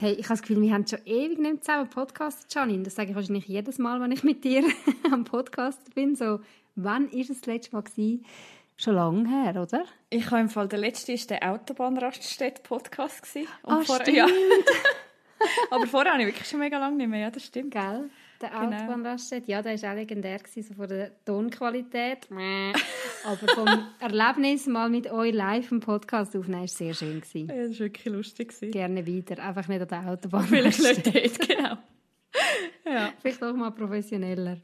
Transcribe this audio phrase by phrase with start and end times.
[0.00, 2.84] Hey, ich habe das Gefühl, wir haben schon ewig nicht zusammen Podcast, Janine.
[2.84, 4.64] Das sage ich wahrscheinlich jedes Mal, wenn ich mit dir
[5.12, 6.16] am Podcast bin.
[6.16, 6.40] So,
[6.74, 7.82] wann war es das letzte Mal?
[7.82, 8.24] Gewesen?
[8.78, 9.84] Schon lange her, oder?
[10.08, 13.26] Ich habe im Fall, der letzte war der Autobahnraststätte-Podcast.
[13.64, 14.16] Ah, vor, stimmt.
[14.16, 14.26] Ja.
[15.70, 17.72] Aber vorher habe ich wirklich schon mega lange nicht mehr, ja, das stimmt.
[17.72, 18.08] Gell?
[18.40, 18.76] Der genau.
[18.76, 22.28] Autobahnraststätte, ja, der war auch legendär, gewesen, so von der Tonqualität.
[23.24, 27.20] Aber vom Erlebnis, mal mit euch live im Podcast aufnehmen, war sehr schön.
[27.20, 27.48] Gewesen.
[27.48, 28.54] Ja, das war wirklich lustig.
[28.72, 30.46] Gerne wieder, einfach nicht an der Autobahn.
[30.46, 31.76] Vielleicht nicht dort, genau.
[32.86, 33.12] ja.
[33.20, 34.56] Vielleicht auch mal professioneller.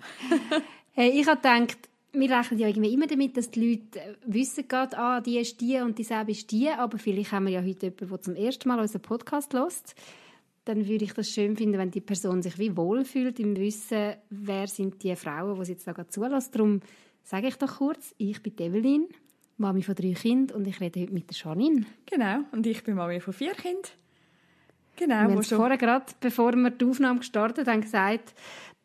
[0.92, 4.96] hey, ich habe gedacht, wir rechnen ja irgendwie immer damit, dass die Leute wissen, gerade,
[4.96, 8.08] ah, die ist die und dieselbe ist die, aber vielleicht haben wir ja heute jemanden,
[8.08, 9.94] der zum ersten Mal unseren Podcast hört.
[10.66, 14.66] Dann würde ich das schön finden, wenn die Person sich wie wohlfühlt im Wissen, wer
[14.66, 16.54] sind die Frauen, die sie jetzt da gerade zulässt.
[16.56, 16.80] Darum
[17.22, 19.06] sage ich doch kurz, ich bin Evelyn,
[19.58, 21.86] Mami von drei Kindern und ich rede heute mit der Janine.
[22.06, 23.92] Genau, und ich bin Mami von vier Kindern.
[24.96, 25.14] Genau.
[25.14, 25.58] Wir haben schon...
[25.58, 28.34] vorher gerade, bevor wir die Aufnahme gestartet haben, gesagt,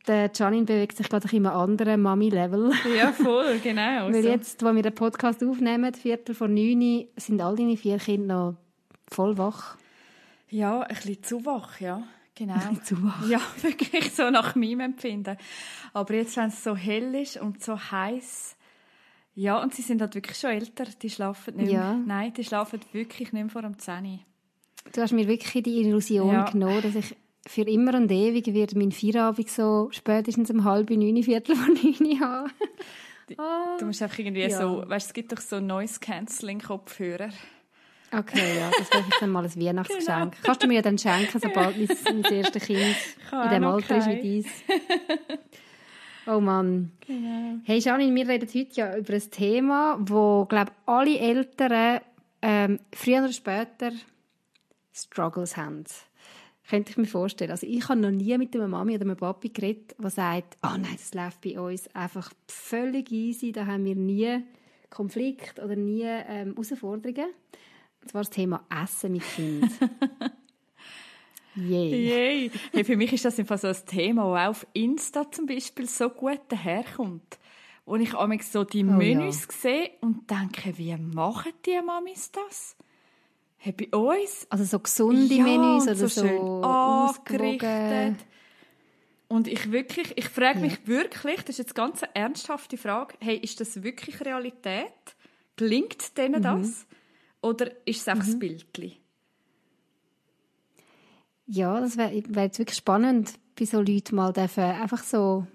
[0.06, 2.74] der Janine bewegt sich gerade in einem anderen Mami-Level.
[2.96, 4.12] Ja, voll, genau.
[4.12, 8.52] Weil jetzt, wo wir den Podcast aufnehmen, Viertel vor neun, sind all deine vier Kinder
[8.52, 8.56] noch
[9.12, 9.78] voll wach.
[10.52, 12.04] Ja, ein bisschen zu wach, ja.
[12.36, 12.54] Genau.
[12.54, 13.28] Ein bisschen zu wach.
[13.28, 15.38] Ja, wirklich so nach meinem Empfinden.
[15.94, 18.56] Aber jetzt, wenn es so hell ist und so heiß,
[19.34, 21.82] ja, und sie sind halt wirklich schon älter, die schlafen nicht mehr.
[21.82, 21.94] Ja.
[21.94, 24.20] Nein, die schlafen wirklich nicht mehr vor dem 10
[24.94, 26.50] Du hast mir wirklich die Illusion ja.
[26.50, 27.16] genommen, dass ich
[27.48, 32.20] für immer und ewig wird mein Feierabend so spätestens um halb neun, viertel von neun
[32.20, 32.52] haben.
[33.38, 34.50] oh, du musst einfach irgendwie ja.
[34.50, 37.30] so, weißt, es gibt doch so Noise Cancelling Kopfhörer.
[38.14, 40.32] Okay, ja, das wäre dann mal ein Weihnachtsgeschenk.
[40.32, 40.44] Genau.
[40.44, 41.88] Kannst du mir ja dann schenken, sobald mein,
[42.22, 42.96] mein erstes Kind
[43.32, 44.48] in dem Alter ist wie dies.
[46.28, 46.92] Oh Mann.
[47.08, 47.60] Genau.
[47.64, 52.02] Hey Janine, wir reden heute ja über ein Thema, wo glaube alle Eltern
[52.42, 53.92] ähm, früher oder später
[54.94, 55.84] Struggles haben.
[56.70, 57.52] Könnte ich mir vorstellen.
[57.52, 60.78] Also ich habe noch nie mit einer Mami oder einem Papi geredet, der sagt, oh
[60.78, 64.44] nein, das läuft bei uns einfach völlig easy, da haben wir nie
[64.90, 67.30] Konflikt oder nie ähm, Herausforderungen.
[68.02, 69.72] Und zwar das Thema Essen mit Kind.
[71.56, 72.08] Yay.
[72.08, 72.52] Yay.
[72.72, 75.88] Hey, für mich ist das einfach so ein Thema, das auch auf Insta zum Beispiel
[75.88, 77.40] so gut daherkommt.
[77.86, 78.14] Wo ich
[78.44, 79.54] so die oh, Menüs ja.
[79.54, 82.78] sehe und denke, wie machen die Mamis das?
[83.58, 84.48] Hey, bei uns?
[84.50, 88.16] Also so gesunde ja, Menüs oder so, so ausgerichtet.
[89.28, 90.88] Und ich wirklich, ich frage mich ja.
[90.88, 94.94] wirklich, das ist jetzt ganz eine ernsthafte Frage, hey, ist das wirklich Realität?
[95.58, 96.44] Gelingt denen mhm.
[96.44, 96.86] das?
[97.42, 98.34] Oder ist es einfach mhm.
[98.34, 98.94] ein Bildchen?
[101.48, 105.46] Ja, das wäre wär jetzt wirklich spannend, bei so Leuten mal dürfen einfach so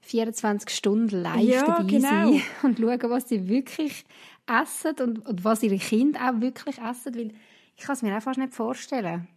[0.00, 2.08] 24 Stunden live ja, dabei genau.
[2.08, 4.04] sein und schauen, was sie wirklich
[4.46, 7.32] essen und, und was ihre Kinder auch wirklich essen, weil
[7.76, 9.28] ich kann es mir einfach nicht vorstellen.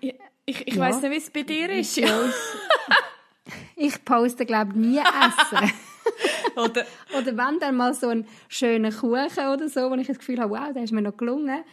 [0.00, 0.14] Ich,
[0.46, 0.80] ich, ich ja.
[0.80, 1.98] weiß nicht, wie es bei dir ist.
[1.98, 2.06] Ich,
[3.76, 5.72] ich poste, glaube ich, nie Essen.
[6.56, 6.84] oder,
[7.18, 10.54] oder wenn dann mal so einen schönen Kuchen oder so, wo ich das Gefühl habe,
[10.54, 11.64] wow, der ist mir noch gelungen.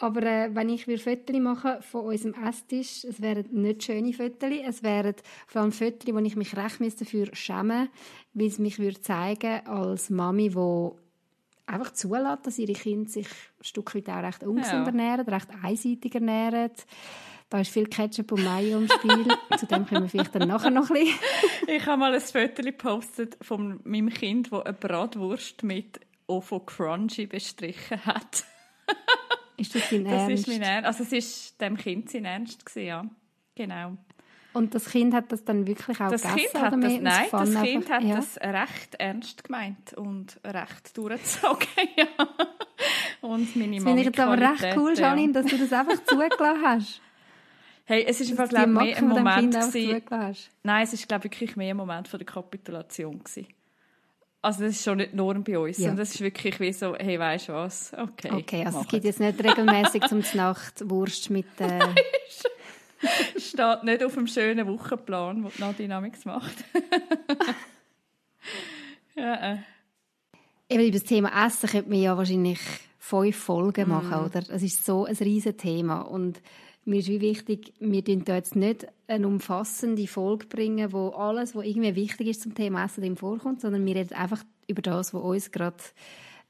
[0.00, 4.82] Aber äh, wenn ich Fotos machen von unserem Esstisch, es wären nicht schöne Fotos, es
[4.84, 5.14] wären
[5.48, 7.88] vor allem Fotos, wo ich mich recht dafür schämen
[8.34, 10.90] weil es mich würde zeigen als Mami, die
[11.66, 14.86] einfach zulässt, dass ihre Kinder sich ein Stück weit auch recht ungesund ja.
[14.86, 16.70] ernähren, recht einseitig ernähren.
[17.50, 19.26] Da ist viel Ketchup und Mayo im Spiel.
[19.58, 21.18] Zu dem können wir vielleicht dann nachher noch ein bisschen.
[21.66, 27.26] ich habe mal ein Foto gepostet von meinem Kind, das eine Bratwurst mit Ovo Crunchy
[27.26, 28.44] bestrichen hat.
[29.56, 30.30] ist das dein Ernst?
[30.30, 30.86] Das ist mein Ernst.
[30.86, 33.04] Also es war dem Kind sein Ernst, gewesen, ja.
[33.54, 33.96] Genau.
[34.52, 36.50] Und das Kind hat das dann wirklich auch das gegessen?
[36.50, 38.16] Kind hat das, nein, das Kind hat ja.
[38.16, 42.06] das recht ernst gemeint und recht durchgezogen, ja.
[43.20, 46.62] Und meine Das finde ich jetzt aber recht cool, Janine, dass du das einfach zugelassen
[46.62, 47.00] hast.
[47.88, 50.02] Hey, es ist einfach, glaube mehr ein Moment gewesen.
[50.62, 53.46] Nein, es ist, glaube wirklich mehr ein Moment von der Kapitulation gewesen.
[54.42, 55.94] Also das ist schon nicht nur bei uns, ja.
[55.94, 57.94] das ist wirklich wie so, hey, weißt du was?
[57.94, 58.30] Okay.
[58.30, 61.46] Okay, also es gibt jetzt nicht regelmäßig zum Nacht Wurst mit.
[61.58, 61.80] Äh,
[63.38, 66.64] Steht nicht auf dem schönen Wochenplan, wo die Nadynamics macht.
[69.16, 69.54] ja.
[69.54, 69.58] Äh.
[70.68, 72.60] Eben über das Thema Essen könnte man ja wahrscheinlich
[72.98, 74.24] fünf Folgen machen, mm.
[74.26, 74.42] oder?
[74.50, 76.42] Es ist so ein riesiges Thema und
[76.88, 81.54] mir ist wie wichtig, wir bringen da jetzt nicht eine umfassende Folge bringen, wo alles,
[81.54, 85.12] was irgendwie wichtig ist zum Thema Essen, dem vorkommt, sondern wir reden einfach über das,
[85.12, 85.76] was uns gerade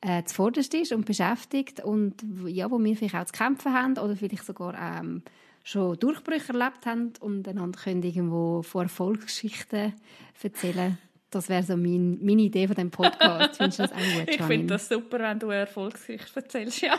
[0.01, 4.17] äh, zuvorderst ist und beschäftigt und ja, wo wir vielleicht auch zu kämpfen haben oder
[4.17, 5.23] vielleicht sogar ähm,
[5.65, 9.93] schon Durchbrüche erlebt haben und einander können irgendwo von Erfolgsgeschichten
[10.41, 10.99] erzählen.
[11.31, 13.57] Das wäre so mein, meine Idee von dem Podcast.
[13.57, 16.99] Findest du das auch gut, Ich finde das super, wenn du eine Erfolgsgeschichte erzählst, ja.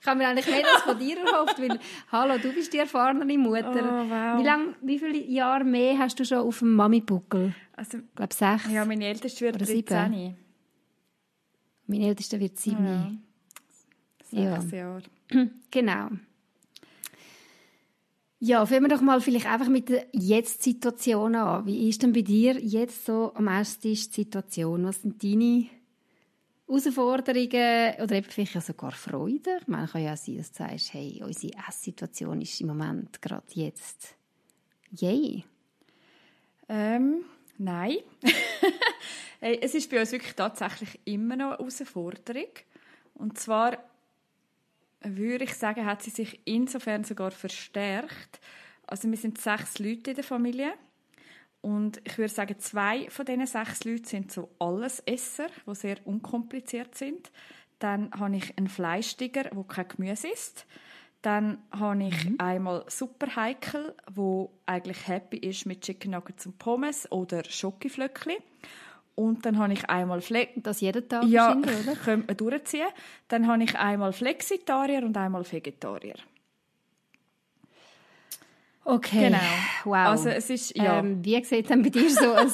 [0.00, 1.80] ich habe mir eigentlich mehr das von dir erhofft, weil,
[2.12, 3.70] hallo, du bist die erfahrene Mutter.
[3.70, 4.38] Oh, wow.
[4.40, 7.54] Wie, lang, wie viele Jahre mehr hast du schon auf dem Mami-Buckel?
[7.72, 8.70] Also, ich glaube sechs.
[8.70, 10.36] Ja, meine Älteste wird Oder 13.
[11.88, 13.20] Mein Ältester wird sieben.
[14.30, 14.60] Ja.
[14.60, 15.02] Sechs Jahre.
[15.70, 16.08] Genau.
[18.38, 21.64] Ja, fangen wir doch mal vielleicht einfach mit der Jetzt-Situation an.
[21.64, 24.84] Wie ist denn bei dir jetzt so am ersten die Situation?
[24.84, 25.68] Was sind deine
[26.66, 29.58] Herausforderungen oder eben vielleicht sogar Freude?
[29.62, 33.22] Ich meine, kann ja auch sein, dass du sagst, hey, unsere Esssituation ist im Moment
[33.22, 34.16] gerade jetzt
[34.90, 35.44] yay.
[36.68, 37.24] Ähm,
[37.56, 37.96] nein.
[39.40, 42.50] es ist bei uns wirklich tatsächlich immer noch eine Herausforderung.
[43.14, 43.78] Und zwar
[45.02, 48.40] würde ich sagen, hat sie sich insofern sogar verstärkt.
[48.86, 50.72] Also wir sind sechs Leute in der Familie
[51.60, 56.94] und ich würde sagen, zwei von diesen sechs Leuten sind so Allesesser, die sehr unkompliziert
[56.94, 57.32] sind.
[57.78, 60.66] Dann habe ich einen Fleischtiger, der kein Gemüse isst.
[61.22, 62.36] Dann habe ich mhm.
[62.38, 68.36] einmal Superheikel, wo eigentlich happy ist mit Chicken Nuggets und Pommes oder Schokoflöckchen.
[69.16, 70.52] Und dann habe ich einmal Flex...
[70.56, 71.96] Das jeden Tag Ja, oder?
[71.96, 72.86] könnte man durchziehen.
[73.28, 76.14] Dann habe ich einmal Flexitarier und einmal Vegetarier.
[78.84, 79.30] Okay.
[79.30, 79.38] Genau.
[79.84, 79.94] Wow.
[79.94, 81.00] Also es ist, ja.
[81.00, 82.52] Ähm, wie sieht denn bei dir so ein,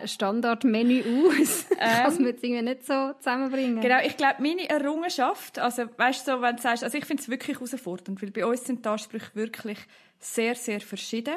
[0.00, 1.66] ein Standardmenü aus?
[1.80, 3.80] Ähm, Kann man jetzt irgendwie nicht so zusammenbringen?
[3.80, 7.22] Genau, ich glaube, meine Errungenschaft, also weißt du, so, wenn du sagst, also ich finde
[7.22, 9.78] es wirklich herausfordernd, weil bei uns sind die Ansprüche wirklich
[10.18, 11.36] sehr, sehr verschieden.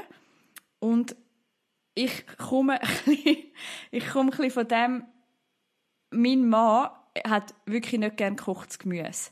[0.79, 1.15] Und
[1.95, 3.37] ich komme ein
[3.91, 5.03] ich komme ein von dem,
[6.11, 6.89] mein Mann
[7.27, 9.31] hat wirklich nicht gern gekochtes Gemüse.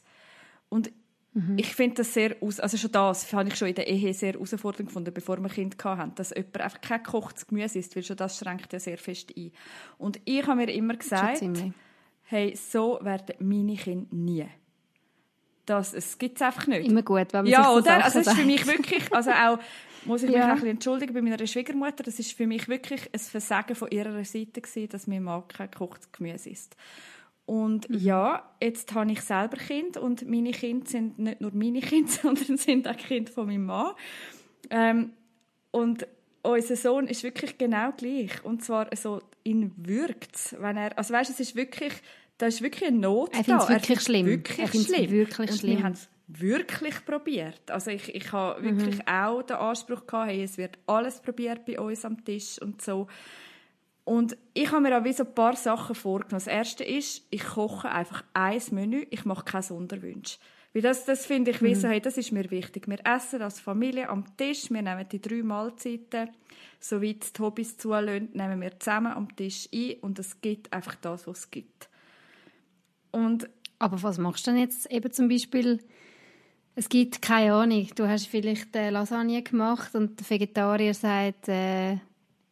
[0.70, 0.92] Und
[1.34, 1.58] mhm.
[1.58, 4.34] ich finde das sehr, aus, also schon das habe ich schon in der Ehe sehr
[4.34, 8.18] herausfordernd gefunden, bevor wir Kind hatten, dass jemand einfach kein gekochtes Gemüse isst, weil schon
[8.18, 9.52] das schränkt ja sehr fest ein.
[9.98, 11.44] Und ich habe mir immer gesagt,
[12.24, 14.48] hey, so werden meine Kinder nie.
[15.66, 16.88] Das, es gibt es einfach nicht.
[16.88, 18.04] Immer gut, wenn man ja, sich so oder?
[18.04, 19.60] Also es ist für mich wirklich, also auch
[20.06, 20.46] muss ich mich Ja.
[20.46, 22.04] auch ein bisschen entschuldigen bei meiner Schwiegermutter.
[22.04, 25.70] Das ist für mich wirklich ein Versagen von ihrer Seite gewesen, dass mein Mann kein
[25.72, 26.76] gekochtes Gemüse isst.
[27.46, 27.98] Und Mhm.
[27.98, 32.58] ja, jetzt habe ich selber Kind und meine Kinder sind nicht nur meine Kinder, sondern
[32.58, 33.94] sind auch Kinder von meinem Mann.
[34.70, 35.12] Ähm,
[35.72, 36.06] und
[36.42, 38.44] unser Sohn ist wirklich genau gleich.
[38.46, 41.94] Und zwar so, ihn würgt wenn er, also weißt, es ist wirklich,
[42.38, 43.74] da ist wirklich eine Not Er find's da.
[43.74, 44.26] wirklich schlimm.
[44.28, 45.12] Wirklich Er schlimm.
[45.12, 45.94] wirklich und schlimm.
[46.32, 47.72] Wirklich probiert.
[47.72, 48.66] Also ich, ich habe Mhm.
[48.80, 52.82] wirklich auch den Anspruch gehabt, hey, es wird alles probiert bei uns am Tisch und
[52.84, 53.08] so.
[54.04, 56.44] Und ich habe mir auch wie so ein paar Sachen vorgenommen.
[56.44, 60.38] Das erste ist, ich koche einfach ein Menü, ich mache keine Sonderwünsche.
[60.74, 62.88] Weil das, das finde ich wie so, hey, das ist mir wichtig.
[62.88, 66.30] Wir essen als Familie am Tisch, wir nehmen die drei Mahlzeiten,
[66.80, 71.26] soweit die Hobbys zulassen, nehmen wir zusammen am Tisch ein und es gibt einfach das,
[71.26, 71.90] was es gibt.
[73.12, 73.50] Und
[73.80, 75.80] Aber was machst du denn jetzt eben zum Beispiel?
[76.80, 77.90] Es gibt keine Ahnung.
[77.94, 81.96] Du hast vielleicht äh, Lasagne gemacht und der Vegetarier sagt, äh,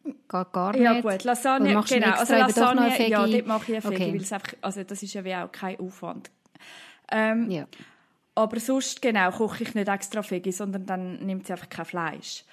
[0.04, 0.82] geht gar nicht.
[0.82, 2.10] Ja gut, Lasagne, genau.
[2.10, 4.12] Also extra eine Lasagne, ja, dort mache ich eine Veggie, Okay.
[4.12, 6.30] weil es einfach, also das ist ja wie auch kein Aufwand.
[7.10, 7.66] Ähm, Ja.
[8.34, 12.44] Aber sonst, genau, koche ich nicht extra Veggie, sondern dann nimmt sie einfach kein Fleisch.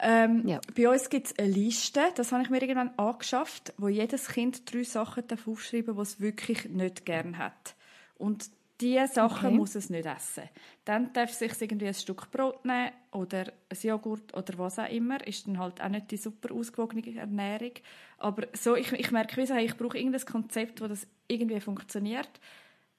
[0.00, 0.58] Ähm, Ja.
[0.74, 4.72] Bei uns gibt es eine Liste, das habe ich mir irgendwann angeschafft, wo jedes Kind
[4.72, 7.74] drei Sachen darf aufschreiben darf, die es wirklich nicht gern hat.
[8.16, 8.48] Und
[8.80, 9.56] diese Sachen Okay.
[9.56, 10.48] muss es nicht essen.
[10.84, 14.88] Dann darf es sich irgendwie ein Stück Brot nehmen oder ein Joghurt oder was auch
[14.90, 15.24] immer.
[15.26, 17.72] Ist dann halt auch nicht die super ausgewogene Ernährung.
[18.18, 22.30] Aber so, ich, ich merke, wie so, ich brauche irgendein Konzept, wo das irgendwie funktioniert,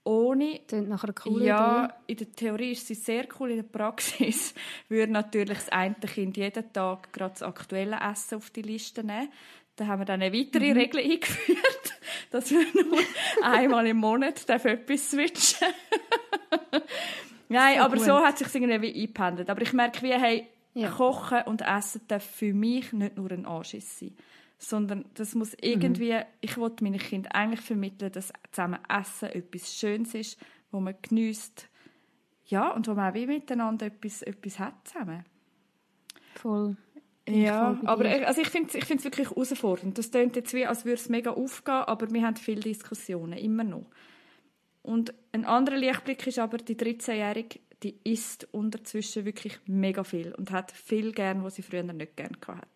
[0.06, 1.94] ohne Klingt nach einer coolen ja, Idee.
[2.08, 4.54] in der Theorie ist sie sehr cool, in der Praxis
[4.88, 9.30] würde natürlich das eine Kind jeden Tag gerade das aktuelle Essen auf die Liste nehmen.
[9.78, 10.78] Da haben wir dann eine weitere Mhm.
[10.80, 12.00] Regel eingeführt,
[12.32, 13.00] dass wir nur
[13.44, 15.68] einmal im Monat etwas switchen
[17.50, 18.06] Nein, So aber gut.
[18.06, 19.50] so hat es sich irgendwie eingependelt.
[19.50, 20.90] Aber ich merke, wie, hey, Ja.
[20.90, 24.16] Kochen und Essen darf für mich nicht nur ein Anschiss sein,
[24.58, 25.58] sondern das muss Mhm.
[25.62, 30.40] irgendwie, ich wollte meinen Kindern eigentlich vermitteln, dass zusammen Essen etwas Schönes ist,
[30.72, 31.70] wo man genießt,
[32.48, 35.24] ja, und wo man auch wie miteinander etwas, etwas hat zusammen.
[36.36, 36.76] Voll.
[37.28, 39.98] Ja, aber also ich finde es ich find's wirklich herausfordernd.
[39.98, 43.64] Das klingt jetzt wie, als würde es mega aufgehen, aber wir haben viele Diskussionen, immer
[43.64, 43.86] noch.
[44.84, 50.52] Und ein anderer Lichtblick ist aber, die 13-Jährige, die isst unterzwischen wirklich mega viel und
[50.52, 52.68] hat viel gern, was sie früher nicht gern hat.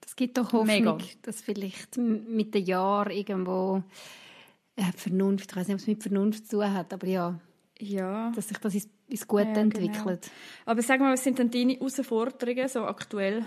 [0.00, 0.98] Das gibt doch Hoffnung, mega.
[1.22, 3.82] dass vielleicht mit den Jahren irgendwo
[4.76, 7.38] äh, Vernunft, ich weiß nicht, ob es mit Vernunft zu tun hat, aber ja,
[7.78, 8.32] ja.
[8.34, 9.60] dass sich das ins, ins Gute ja, genau.
[9.62, 10.22] entwickelt.
[10.22, 10.34] Genau.
[10.66, 13.44] Aber sag mal, was sind denn deine Herausforderungen so aktuell?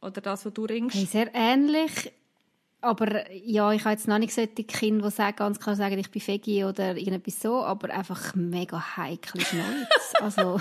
[0.00, 0.96] Oder das, was du ringst?
[0.96, 2.12] Hey, sehr ähnlich.
[2.80, 6.10] Aber ja, ich habe jetzt noch nicht solche Kinder, die sagen, ganz klar sagen, ich
[6.10, 9.88] bin Veggie oder irgendetwas so, aber einfach mega heikle Schnäuze.
[10.20, 10.60] also,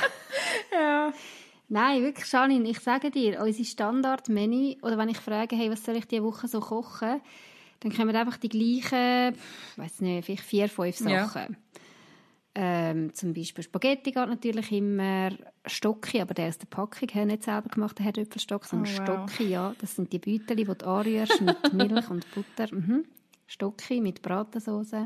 [0.71, 1.13] ja.
[1.69, 5.97] Nein, wirklich, Janine, ich sage dir, unsere Standard-Menü, oder wenn ich frage, hey, was soll
[5.97, 7.21] ich diese Woche so kochen,
[7.81, 11.11] dann kommen einfach die gleichen, ich weiß nicht, vielleicht vier, fünf Sachen.
[11.11, 11.79] Ja.
[12.59, 15.29] Ähm, zum Beispiel Spaghetti geht natürlich immer,
[15.67, 19.29] Stocki, aber der aus der Packung hat nicht selber gemacht, der Herdöpfelstock, sondern oh, wow.
[19.29, 19.75] Stocki, ja.
[19.79, 22.73] Das sind die Beutel, die du anrührst mit Milch und Butter.
[22.73, 23.05] Mhm.
[23.45, 25.05] Stocki mit Bratensauce.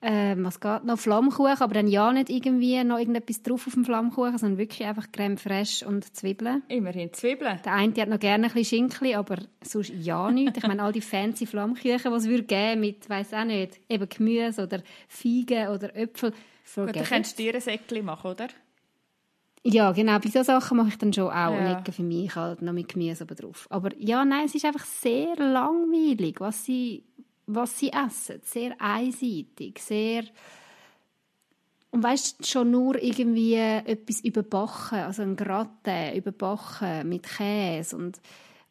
[0.00, 0.98] Ähm, was geht noch?
[0.98, 5.10] Flammkuchen, aber dann ja nicht irgendwie noch irgendetwas drauf auf dem Flammkuchen, sondern wirklich einfach
[5.10, 6.62] Creme fraiche und Zwiebeln.
[6.68, 7.58] Immerhin Zwiebeln.
[7.64, 10.56] Der eine hat noch gerne ein bisschen Schinken, aber sonst ja nicht.
[10.56, 14.08] Ich meine, all die fancy Flammkuchen, die es würde geben mit, weiß auch nicht, eben
[14.08, 16.30] Gemüse oder Feigen oder Äpfel.
[16.30, 18.48] Gut, dann könntest du dir ein Säckchen machen, oder?
[19.64, 20.18] Ja, genau.
[20.18, 21.82] Bei solchen Sachen mache ich dann schon auch ja.
[21.90, 23.66] für mich halt noch mit Gemüse oben drauf.
[23.70, 27.04] Aber ja, nein, es ist einfach sehr langweilig, was sie
[27.48, 28.40] was sie essen.
[28.44, 30.24] Sehr einseitig, sehr...
[31.90, 38.20] Und weißt schon nur irgendwie etwas überbacken, also ein Gratin überbacken mit Käse und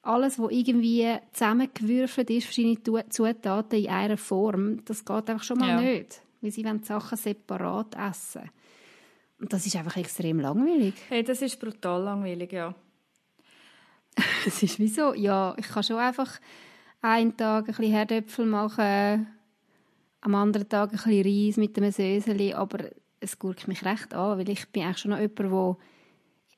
[0.04, 5.70] alles, was irgendwie zusammengewürfelt ist, verschiedene Zutaten in einer Form, das geht einfach schon mal
[5.70, 5.82] ja.
[5.82, 6.22] nicht.
[6.42, 8.50] Weil sie wollen die Sachen separat essen.
[9.40, 10.94] Und das ist einfach extrem langweilig.
[11.10, 12.74] Hey, das ist brutal langweilig, ja.
[14.46, 16.40] es ist wie so, ja, ich kann schon einfach
[17.02, 19.28] einen Tag ein bisschen Herdöpfel machen,
[20.22, 22.86] am anderen Tag ein bisschen Reis mit einem Söseli, aber
[23.20, 25.78] es guckt mich recht an, weil ich bin eigentlich schon noch jemand, wo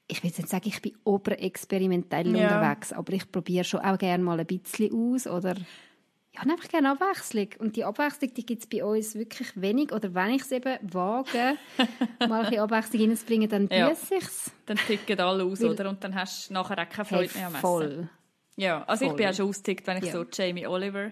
[0.08, 2.43] ich will jetzt nicht sagen, ich bin oberexperimentell ja.
[2.43, 5.55] unterwegs, aber ich probiere schon auch gerne mal ein bisschen aus oder
[6.31, 7.50] ich habe einfach gerne Abwechslung.
[7.60, 9.91] Und die Abwechslung, die gibt es bei uns wirklich wenig.
[9.91, 11.58] Oder wenn ich es eben wage,
[12.27, 13.91] mal ein bisschen Abwechslung reinzubringen, dann ja.
[13.91, 14.51] ich es.
[14.65, 15.89] Dann ticken alle aus, Weil, oder?
[15.89, 17.62] Und dann hast du nachher auch keine Freude hey, mehr am Essen.
[17.62, 18.10] Voll.
[18.60, 19.13] Ja, also Voll.
[19.13, 20.12] ich bin auch schon ausgetickt, wenn ich ja.
[20.12, 21.12] so Jamie Oliver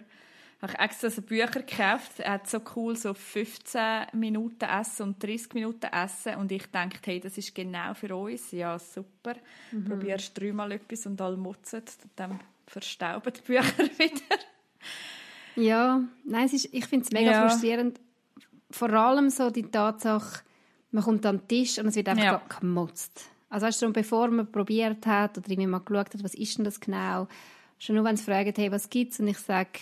[0.61, 2.19] habe ich extra so Bücher gekauft.
[2.19, 6.99] Er hat so cool so 15 Minuten Essen und 30 Minuten Essen und ich dachte,
[7.05, 8.51] hey, das ist genau für uns.
[8.51, 9.35] Ja, super.
[9.71, 9.85] Mhm.
[9.85, 11.83] Probierst dreimal etwas und alle mutzen,
[12.15, 13.63] dann verstauben die Bücher
[13.97, 14.37] wieder.
[15.55, 17.47] Ja, nein, es ist, ich finde es mega ja.
[17.47, 17.99] frustrierend.
[18.71, 20.43] Vor allem so die Tatsache,
[20.91, 22.41] man kommt an den Tisch und es wird einfach ja.
[22.59, 23.29] gemotzt.
[23.49, 26.65] Also weißt du, bevor man probiert hat oder irgendwie mal geschaut hat, was ist denn
[26.65, 27.27] das genau,
[27.79, 29.19] schon nur wenn sie fragen, hey, was gibt's?
[29.19, 29.79] Und ich sage,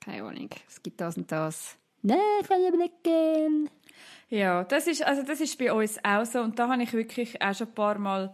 [0.00, 1.76] keine Ahnung, es gibt das und das.
[2.02, 3.68] Nein, kann ich nicht gehen.
[4.28, 7.42] Ja, das ist, also das ist bei uns auch so und da habe ich wirklich
[7.42, 8.32] auch schon ein paar Mal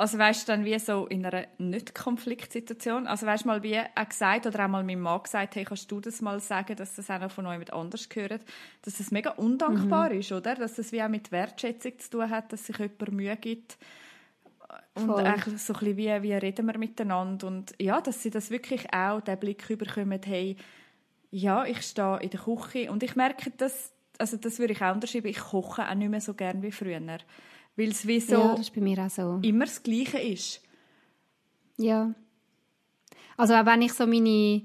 [0.00, 4.08] also weißt du dann wie so in einer Nicht-Konfliktsituation, also weißt du mal wie auch
[4.08, 7.10] gesagt oder auch mal meinem Mann gesagt, hey, kannst du das mal sagen, dass das
[7.10, 8.42] auch noch von jemand anders gehört,
[8.82, 10.20] dass das mega undankbar mhm.
[10.20, 10.54] ist, oder?
[10.54, 13.76] Dass das wie auch mit Wertschätzung zu tun hat, dass sich jemand Mühe gibt
[14.94, 15.24] und Voll.
[15.24, 18.94] eigentlich so ein bisschen wie, wie reden wir miteinander und ja, dass sie das wirklich
[18.94, 20.56] auch den Blick überkommen, hey,
[21.32, 24.94] ja, ich stehe in der Küche und ich merke, dass, also das würde ich auch
[24.94, 27.00] unterschreiben, ich koche auch nicht mehr so gern wie früher
[27.78, 30.60] weil es wie so, ja, das ist bei mir auch so immer das Gleiche ist.
[31.76, 32.12] Ja.
[33.36, 34.62] Also auch wenn ich so meine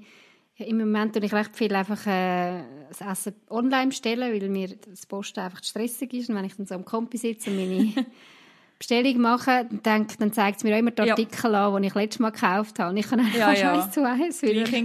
[0.56, 5.06] im Moment tue ich recht viel einfach äh, das Essen online bestellen, weil mir das
[5.06, 6.28] Posten einfach stressig ist.
[6.28, 7.92] Und wenn ich dann so am Kompi sitze und meine
[8.78, 11.68] Bestellung mache, dann, dann zeigt es mir auch immer die Artikel ja.
[11.68, 12.90] an, die ich letztes Mal gekauft habe.
[12.90, 13.72] Und ich kann einfach ja, ja.
[13.72, 14.42] eins zu eins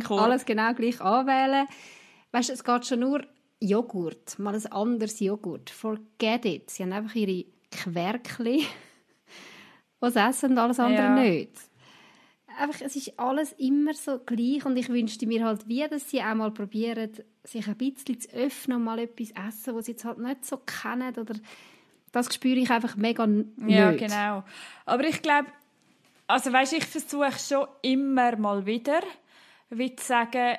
[0.10, 1.68] alles genau gleich anwählen.
[2.32, 3.22] Weißt du, es geht schon nur
[3.60, 5.70] Joghurt, mal ein anderes Joghurt.
[5.70, 6.70] Forget it.
[6.72, 8.66] Sie haben einfach ihre Querkli,
[10.00, 11.16] was essen und alles andere ja.
[11.16, 11.52] nicht.
[12.58, 16.22] Einfach, es ist alles immer so gleich und ich wünschte mir halt wie, dass sie
[16.22, 17.12] auch mal probieren,
[17.44, 20.58] sich ein bisschen zu öffnen und mal etwas essen, was sie jetzt halt nicht so
[20.58, 21.36] kennen oder
[22.12, 23.50] das spüre ich einfach mega nicht.
[23.68, 24.44] Ja, genau.
[24.86, 25.48] Aber ich glaube,
[26.28, 29.02] also weißt, ich versuche schon immer mal wieder,
[29.70, 30.58] wie zu sagen,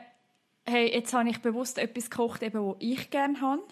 [0.66, 3.62] hey, jetzt habe ich bewusst etwas gekocht, eben, wo ich gerne habe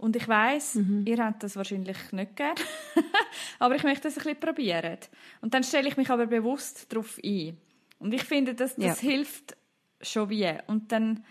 [0.00, 1.04] und ich weiß, mhm.
[1.06, 2.54] ihr habt das wahrscheinlich nicht gern,
[3.58, 4.98] aber ich möchte das ein bisschen probieren.
[5.42, 7.58] Und dann stelle ich mich aber bewusst darauf ein.
[7.98, 9.08] Und ich finde, dass das ja.
[9.08, 9.56] hilft
[10.00, 10.50] schon wie.
[10.66, 11.22] Und dann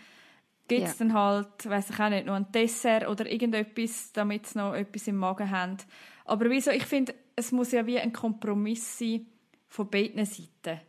[0.68, 1.04] gibt es ja.
[1.04, 5.08] dann halt, weiß ich auch nicht, noch ein Dessert oder irgendetwas, damit sie noch etwas
[5.08, 5.76] im Magen haben.
[6.24, 6.70] Aber wieso?
[6.70, 9.26] Ich finde, es muss ja wie ein Kompromiss sein
[9.66, 10.80] von beiden Seiten.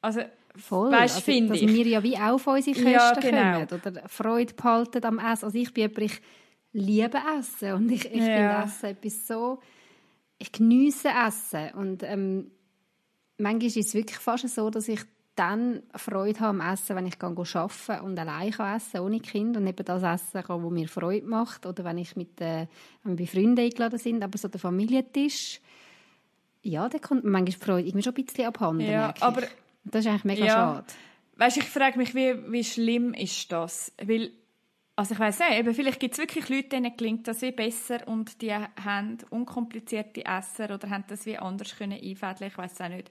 [0.00, 0.22] Also,
[0.56, 1.68] Voll, weißt, also, dass ich.
[1.68, 3.66] wir ja wie auch auf unsere Kosten ja, genau.
[3.66, 5.46] kommen oder Freude behalten am Essen.
[5.46, 6.20] Also ich bin jemand, ich
[6.74, 8.24] liebe Essen und ich, ich ja.
[8.24, 9.60] finde Essen etwas so,
[10.38, 12.50] ich genieße Essen und ähm,
[13.38, 15.00] manchmal ist es wirklich fast so, dass ich
[15.36, 19.66] dann Freude habe am Essen, wenn ich arbeite und allein kann essen ohne Kind und
[19.66, 22.66] eben das essen kann, das mir Freude macht oder wenn ich mit äh,
[23.02, 25.60] wenn wir bei Freunden eingeladen sind, aber so der Familientisch,
[26.62, 28.88] ja, da kommt manchmal die Freude irgendwie schon ein bisschen abhanden.
[28.88, 29.42] Ja, aber
[29.84, 30.52] das ist eigentlich mega ja.
[30.52, 30.86] schade.
[31.36, 33.92] Weißt, ich frage mich, wie, wie schlimm ist das?
[34.00, 34.30] Weil,
[34.96, 38.06] also ich weiß nicht, eben, vielleicht gibt es wirklich Leute, denen klingt das wie besser
[38.06, 42.80] und die haben unkomplizierte Esser oder haben das wie anders können einfädeln, ich weiß es
[42.80, 43.10] auch nicht.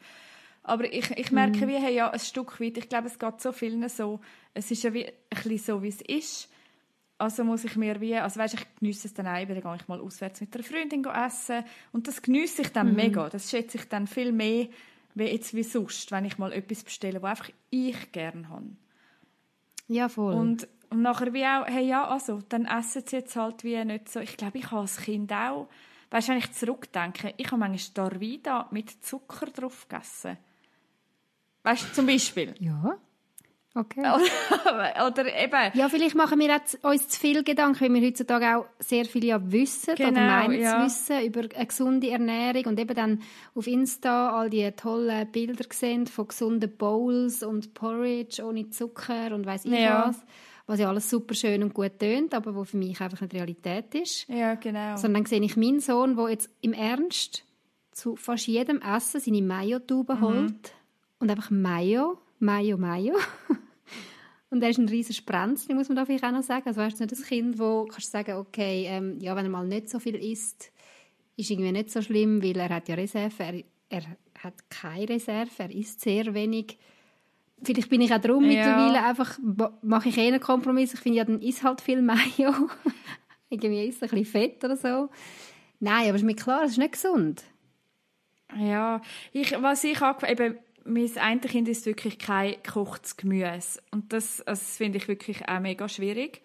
[0.64, 1.68] Aber ich, ich merke, mhm.
[1.68, 4.22] wir haben ja ein Stück weit, ich glaube, es geht so vielen so,
[4.54, 6.50] es ist ja wie ein bisschen so, wie es ist.
[7.18, 9.88] Also muss ich mir wie, also weißt, ich genieße es dann auch, dann gehe ich
[9.88, 12.96] mal auswärts mit einer Freundin essen und das genieße ich dann mhm.
[12.96, 13.30] mega.
[13.30, 14.68] Das schätze ich dann viel mehr,
[15.16, 18.68] wie jetzt wie sonst, wenn ich mal etwas bestelle, was einfach ich gerne habe.
[19.88, 20.34] Ja, voll.
[20.34, 24.10] Und, und nachher wie auch, hey ja, also, dann essen sie jetzt halt wie nicht
[24.10, 24.20] so.
[24.20, 25.68] Ich glaube, ich habe als Kind auch,
[26.12, 30.38] weißt du, wenn ich zurückdenke, ich habe manchmal Darvida mit Zucker drauf gegessen.
[31.64, 32.54] Weißt du, zum Beispiel.
[32.60, 32.98] Ja.
[33.76, 34.02] Okay.
[34.02, 35.72] Oder, eben.
[35.74, 39.52] Ja, vielleicht machen wir uns zu viel Gedanken, weil wir heutzutage auch sehr viel ja
[39.52, 40.78] wissen genau, oder meinen ja.
[40.78, 43.24] zu wissen über eine gesunde Ernährung und eben dann
[43.56, 49.48] auf Insta all die tollen Bilder gesehen von gesunden Bowls und Porridge ohne Zucker und
[49.48, 50.10] weiß ich ja.
[50.10, 50.24] was.
[50.66, 53.94] Was ja alles super schön und gut tönt, aber wo für mich einfach nicht Realität
[53.96, 54.28] ist.
[54.30, 54.96] Ja, genau.
[54.96, 57.44] Sondern dann sehe ich meinen Sohn, der jetzt im Ernst
[57.92, 60.22] zu fast jedem Essen seine Mayo-Tube mhm.
[60.22, 60.74] holt
[61.20, 63.16] und einfach Mayo, Mayo, Mayo.
[64.50, 66.68] und er ist ein riesiger Sprenzli, muss man da vielleicht auch noch sagen.
[66.68, 69.52] Also weißt du nicht das Kind, wo kannst du sagen, okay, ähm, ja, wenn er
[69.52, 70.72] mal nicht so viel isst,
[71.36, 74.04] ist irgendwie nicht so schlimm, weil er hat ja Reserve, er, er
[74.40, 76.78] hat keine Reserve, er isst sehr wenig.
[77.64, 78.50] Vielleicht bin ich auch darum ja.
[78.50, 79.40] mittlerweile einfach,
[79.82, 80.94] mache ich eh einen Kompromiss.
[80.94, 82.54] Ich finde ja, dann isst halt viel Mayo.
[83.50, 85.10] irgendwie ist es ein bisschen fett oder so.
[85.80, 87.44] Nein, aber es ist mir klar, es ist nicht gesund.
[88.58, 89.02] Ja,
[89.32, 93.82] ich, was ich auch, eben, mein eine Kind ist wirklich kein gekochtes Gemüse.
[93.92, 96.42] Und das, also das finde ich wirklich auch mega schwierig.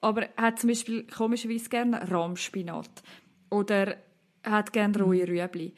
[0.00, 3.02] Aber er hat zum Beispiel komischerweise gerne Rahmspinat.
[3.50, 3.96] Oder
[4.42, 5.74] er hat gerne rohe Rüebli.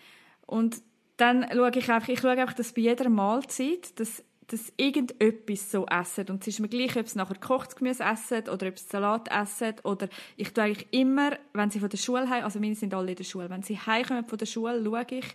[0.47, 0.83] Und
[1.17, 5.85] dann schaue ich einfach, ich schaue einfach, dass bei jeder Mahlzeit, dass dass irgendetwas so
[5.87, 6.29] essen.
[6.29, 9.29] Und es ist mir gleich, ob es nachher gekochtes Gemüse essen oder ob es Salat
[9.29, 9.75] essen.
[9.83, 13.11] Oder ich tue eigentlich immer, wenn sie von der Schule heim, also meine sind alle
[13.11, 15.27] in der Schule, wenn sie heimkommen von der Schule, schaue ich,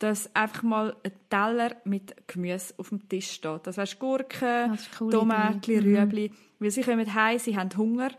[0.00, 3.60] dass einfach mal ein Teller mit Gemüse auf dem Tisch steht.
[3.64, 5.78] Das heißt Gurken, Tomaten, mhm.
[5.78, 6.30] Rüebli.
[6.30, 6.34] Mhm.
[6.58, 8.10] Weil sie kommen heim, sie haben Hunger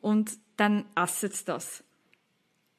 [0.00, 1.84] und dann essen sie das.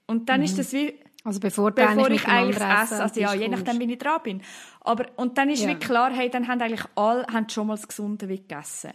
[0.08, 0.46] Und dann mhm.
[0.46, 3.98] ist das wie also bevor, bevor ich eigentlich esse, also ja, je nachdem, wie ich
[3.98, 4.42] dran bin.
[4.82, 5.70] Aber, und dann ist ja.
[5.70, 8.92] wie klar, hey, dann haben eigentlich alle haben schon mal das Gesunde gegessen.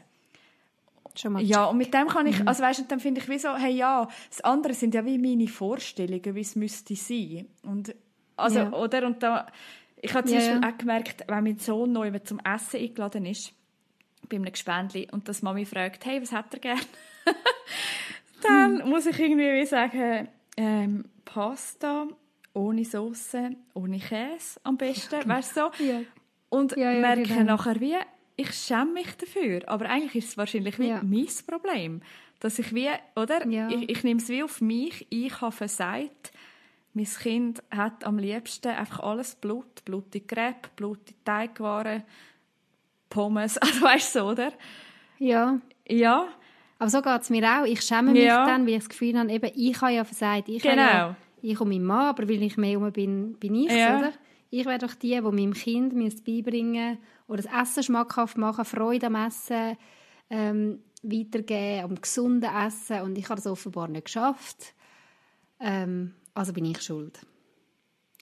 [1.14, 2.48] Schon mal ja, und mit dem kann ich, mhm.
[2.48, 5.18] also weißt du, dann finde ich wie so, hey, ja, das andere sind ja wie
[5.18, 7.46] meine Vorstellungen, wie es müsste sein.
[7.62, 7.94] Und,
[8.36, 8.72] also, ja.
[8.72, 9.46] oder, und da,
[9.96, 13.52] ich habe zum ja, Beispiel auch gemerkt, wenn mein Sohn neu zum Essen eingeladen ist,
[14.28, 16.80] bei einem Gespendli, und das Mami fragt, hey, was hat er gern?
[18.42, 18.88] dann hm.
[18.90, 22.08] muss ich irgendwie wie sagen, ähm, Pasta
[22.52, 25.84] ohne Soße, ohne Käse am besten, weißt du so?
[25.84, 26.00] Ja.
[26.48, 27.56] Und ja, ja, merke genau.
[27.56, 27.96] nachher wie,
[28.36, 31.02] ich schäme mich dafür, aber eigentlich ist es wahrscheinlich wie ja.
[31.02, 32.02] mein Problem,
[32.40, 33.46] dass ich wie, oder?
[33.46, 36.32] Ich, ich nehme es wie auf mich, ich habe versagt,
[36.94, 42.02] mein Kind hat am liebsten einfach alles Blut, blutige Crepe, blutige Teigwaren,
[43.10, 44.52] Pommes, also weißt du so, oder?
[45.18, 45.60] Ja.
[45.86, 46.28] Ja.
[46.78, 47.64] Aber so geht es mir auch.
[47.64, 48.46] Ich schäme mich ja.
[48.46, 50.48] dann, weil ich das Gefühl habe, eben, ich habe ja versagt.
[50.48, 50.76] Ich genau.
[50.76, 53.98] Ja, ich und mein Mann, aber weil ich mehr um bin, bin ich ja.
[53.98, 54.12] oder?
[54.50, 59.14] Ich wäre doch die, die meinem Kind beibringen oder das Essen schmackhaft machen, Freude am
[59.14, 59.76] Essen
[60.30, 63.02] ähm, weitergeben, am gesunden Essen.
[63.02, 64.74] Und ich habe das offenbar nicht geschafft.
[65.60, 67.18] Ähm, also bin ich schuld.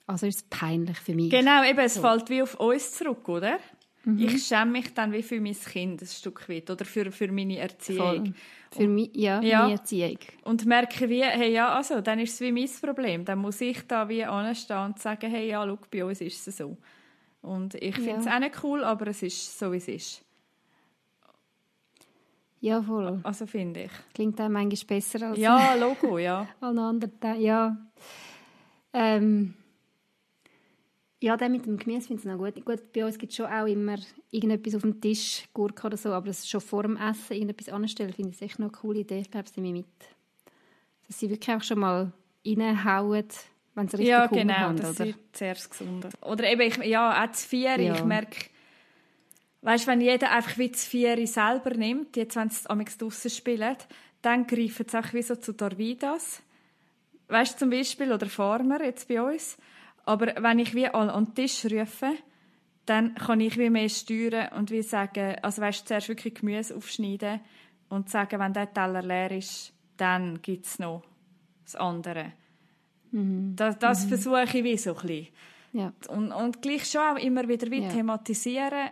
[0.05, 1.29] Also ist es peinlich für mich.
[1.29, 2.01] Genau, eben, es so.
[2.01, 3.59] fällt wie auf uns zurück, oder?
[4.07, 4.19] Mhm.
[4.19, 7.57] Ich schäme mich dann wie für mein Kind ein Stück weit oder für, für meine
[7.57, 8.27] Erziehung.
[8.27, 8.33] Voll.
[8.71, 10.17] Für mich, ja, ja, meine Erziehung.
[10.45, 13.25] Und merke wie, hey, ja, also, dann ist es wie mein Problem.
[13.25, 16.55] Dann muss ich da wie anstehen und sagen, hey, ja, schau, bei uns ist es
[16.55, 16.77] so.
[17.41, 18.35] Und ich finde es ja.
[18.35, 20.23] auch nicht cool, aber es ist so, wie es ist.
[22.61, 23.19] Ja, voll.
[23.23, 23.91] Also finde ich.
[24.13, 25.37] Klingt auch manchmal besser als...
[25.37, 26.47] Ja, Logo, ja.
[26.61, 27.75] Alle anderen, ja.
[28.93, 29.53] Ähm,
[31.19, 32.63] ja, der mit dem Gemüse finde ich noch gut.
[32.63, 33.97] Gut, bei uns gibt es schon auch immer
[34.29, 38.13] irgendetwas auf dem Tisch, Gurke oder so, aber das schon vor dem Essen irgendetwas anstellen,
[38.13, 39.21] finde ich echt noch eine coole Idee.
[39.21, 39.85] Ich glaube, sie mit.
[41.07, 42.11] Dass sie wirklich auch schon mal
[42.45, 43.23] reinhauen,
[43.73, 45.09] wenn sie richtig ja, genau, haben, das oder?
[45.09, 46.07] ist sehr gesund.
[46.21, 47.95] Oder eben, ich, ja, auch zu vier, ja.
[47.95, 48.37] ich merke,
[49.61, 53.75] weißt, wenn jeder einfach wie zu vier selber nimmt, jetzt wenn sie es draussen spielen,
[54.21, 56.41] dann greifen sie auch wie so zu Dorvidas.
[57.27, 59.57] Weißt du, zum Beispiel, oder Farmer jetzt bei uns.
[60.07, 62.13] Aber wenn ich wie an, an den Tisch rufe,
[62.85, 67.41] dann kann ich wie mehr steuern und wie sagen, also weißt zuerst wirklich Gemüse aufschneiden
[67.89, 71.03] und sagen, wenn der Teller leer ist, dann gibt es noch
[71.65, 72.31] das andere.
[73.11, 73.57] Mhm.
[73.57, 74.09] Das, das mhm.
[74.09, 75.27] versuche ich wie so ein bisschen.
[75.73, 75.93] Ja.
[76.07, 77.89] Und, und gleich schon auch immer wieder wie ja.
[77.89, 78.91] thematisieren.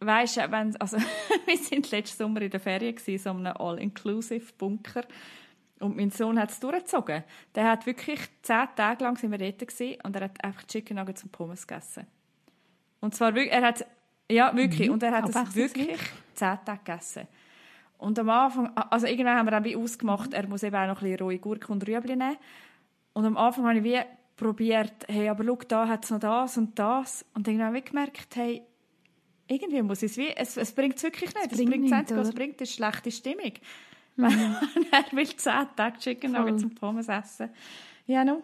[0.00, 0.96] Weißt wenn, also,
[1.46, 5.04] wir sind letzten Sommer in der Ferien gewesen, so einem All-Inclusive-Bunker.
[5.80, 7.24] Und mein Sohn hat es durchgezogen.
[7.54, 10.96] Der hat wirklich zehn Tage lang sind wir dort gewesen, und er hat einfach Chicken
[10.96, 12.06] Nuggets und Pommes gegessen.
[13.00, 13.86] Und zwar wirklich, er hat,
[14.30, 14.94] ja, wirklich, mhm.
[14.94, 15.98] und er hat es wirklich
[16.34, 17.28] zehn Tage gegessen.
[17.98, 21.00] Und am Anfang, also irgendwann haben wir dann wie ausgemacht, er muss eben auch noch
[21.00, 22.36] ein bisschen rohe Gurke und Rüebli nehmen.
[23.12, 24.00] Und am Anfang habe ich wie
[24.36, 27.24] probiert, hey, aber schau, da hat es noch das und das.
[27.34, 28.62] Und dann habe ich gemerkt, hey,
[29.46, 31.52] irgendwie muss es wie, es, es bringt es wirklich nicht.
[31.52, 33.52] Es, es bringt es was bringt, ist schlechte Stimmung.
[34.16, 34.56] Mhm.
[34.90, 37.50] er will zehn Tage Chicken Nuggets und Pommes essen.
[38.06, 38.42] Ja, no.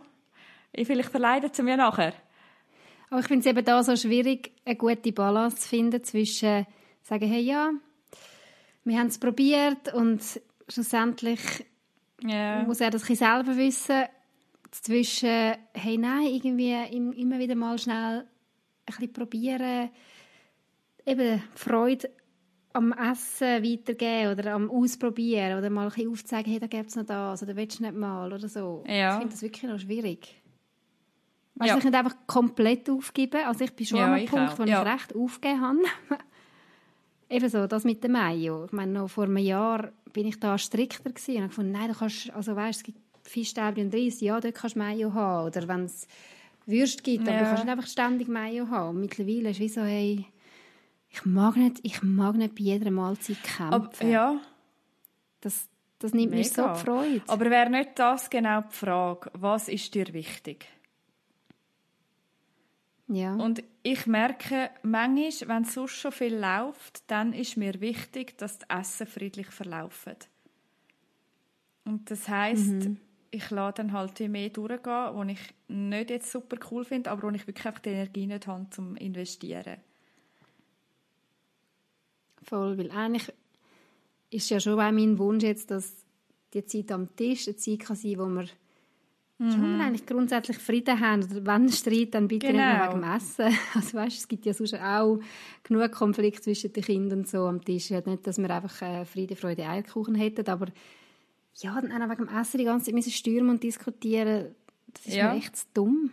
[0.73, 2.13] Ich vielleicht verleiden sie mir nachher.
[3.11, 6.67] Aber ich finde es eben da so schwierig, eine gute Balance zu finden zwischen
[7.03, 7.71] sagen, hey, ja,
[8.85, 10.23] wir haben es probiert und
[10.69, 11.41] schlussendlich
[12.25, 12.63] yeah.
[12.63, 14.05] muss er das ein selber wissen.
[14.71, 18.27] Zwischen, hey, nein, irgendwie immer wieder mal schnell ein
[18.87, 19.91] bisschen probieren,
[21.05, 22.11] eben Freude
[22.73, 26.97] am Essen weitergeben oder am Ausprobieren oder mal ein bisschen aufzeigen, hey, da gibt es
[26.97, 28.85] noch das oder willst du nicht mal oder so.
[28.87, 29.15] Ja.
[29.15, 30.37] Ich finde das wirklich noch schwierig.
[31.57, 31.79] Weißt ja.
[31.79, 33.41] ich nicht einfach komplett aufgeben.
[33.45, 34.59] Also ich bin schon ja, an einem Punkt, auch.
[34.59, 34.83] wo ja.
[34.83, 35.79] ich recht aufgegeben habe.
[37.29, 38.65] Ebenso, das mit dem Mayo.
[38.65, 41.89] Ich meine, noch vor einem Jahr bin ich da strikter gewesen und habe gefunden, nein,
[41.93, 45.47] du kannst, also weißt, es gibt Fischstäbchen und Reis, ja, dort kannst du Mayo haben.
[45.47, 46.09] Oder wenn es
[46.67, 47.33] Würste gibt, ja.
[47.33, 48.91] aber du kannst nicht einfach ständig Mayo haben.
[48.91, 50.25] Und mittlerweile ist es wie so, hey,
[51.11, 53.73] ich mag nicht, ich mag nicht bei jeder Mahlzeit kämpfen.
[53.73, 54.41] Aber, ja.
[55.41, 55.69] Das,
[55.99, 57.23] das nimmt mir so die Freude.
[57.27, 60.67] Aber wäre nicht das genau die Frage, was ist dir wichtig?
[63.09, 63.35] Ja.
[63.35, 68.61] Und ich merke, manchmal, wenn es sonst schon viel läuft, dann ist mir wichtig, dass
[68.61, 70.29] das Essen friedlich verläuft.
[71.85, 72.99] Und das heisst, mhm.
[73.33, 77.31] ich lasse dann halt mehr durchgehen, wo ich nicht jetzt super cool finde, aber wo
[77.31, 79.79] ich wirklich einfach die Energie nicht habe, zum investieren.
[82.51, 83.33] Voll, weil eigentlich
[84.31, 85.95] ist ja schon mein Wunsch jetzt, dass
[86.53, 88.47] die Zeit am Tisch eine Zeit kann sein, wo wir
[89.41, 89.53] Mhm.
[89.53, 91.25] Schon wir eigentlich grundsätzlich Frieden haben.
[91.25, 92.73] Oder wenn Streit, dann bitte genau.
[92.73, 93.59] nicht nur wegen Essen.
[93.75, 95.19] Also weißt, es gibt ja sonst auch
[95.63, 97.89] genug Konflikte zwischen den Kindern und so am Tisch.
[97.89, 100.67] Nicht, dass wir einfach äh, Friede, Freude, Eierkuchen hätten, aber
[101.55, 104.55] ja, dann auch wegen dem Essen die ganze Zeit müssen stürmen und diskutieren,
[104.93, 105.33] das ist ja.
[105.33, 106.11] mir echt dumm.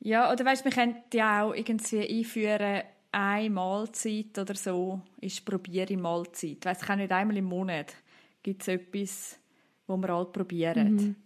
[0.00, 2.82] Ja, oder weißt, wir könnten ja auch irgendwie einführen,
[3.14, 6.64] eine Mahlzeit oder so ist probiere Mahlzeit.
[6.64, 7.94] Weißt, ich kann nicht einmal im Monat
[8.42, 9.38] gibt es etwas,
[9.86, 10.94] wo wir alle probieren.
[10.94, 11.16] Mhm.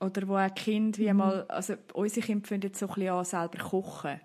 [0.00, 1.16] Oder wo ein Kind wie mhm.
[1.16, 4.20] mal, also unsere Kinder finden so ein bisschen an, selber kochen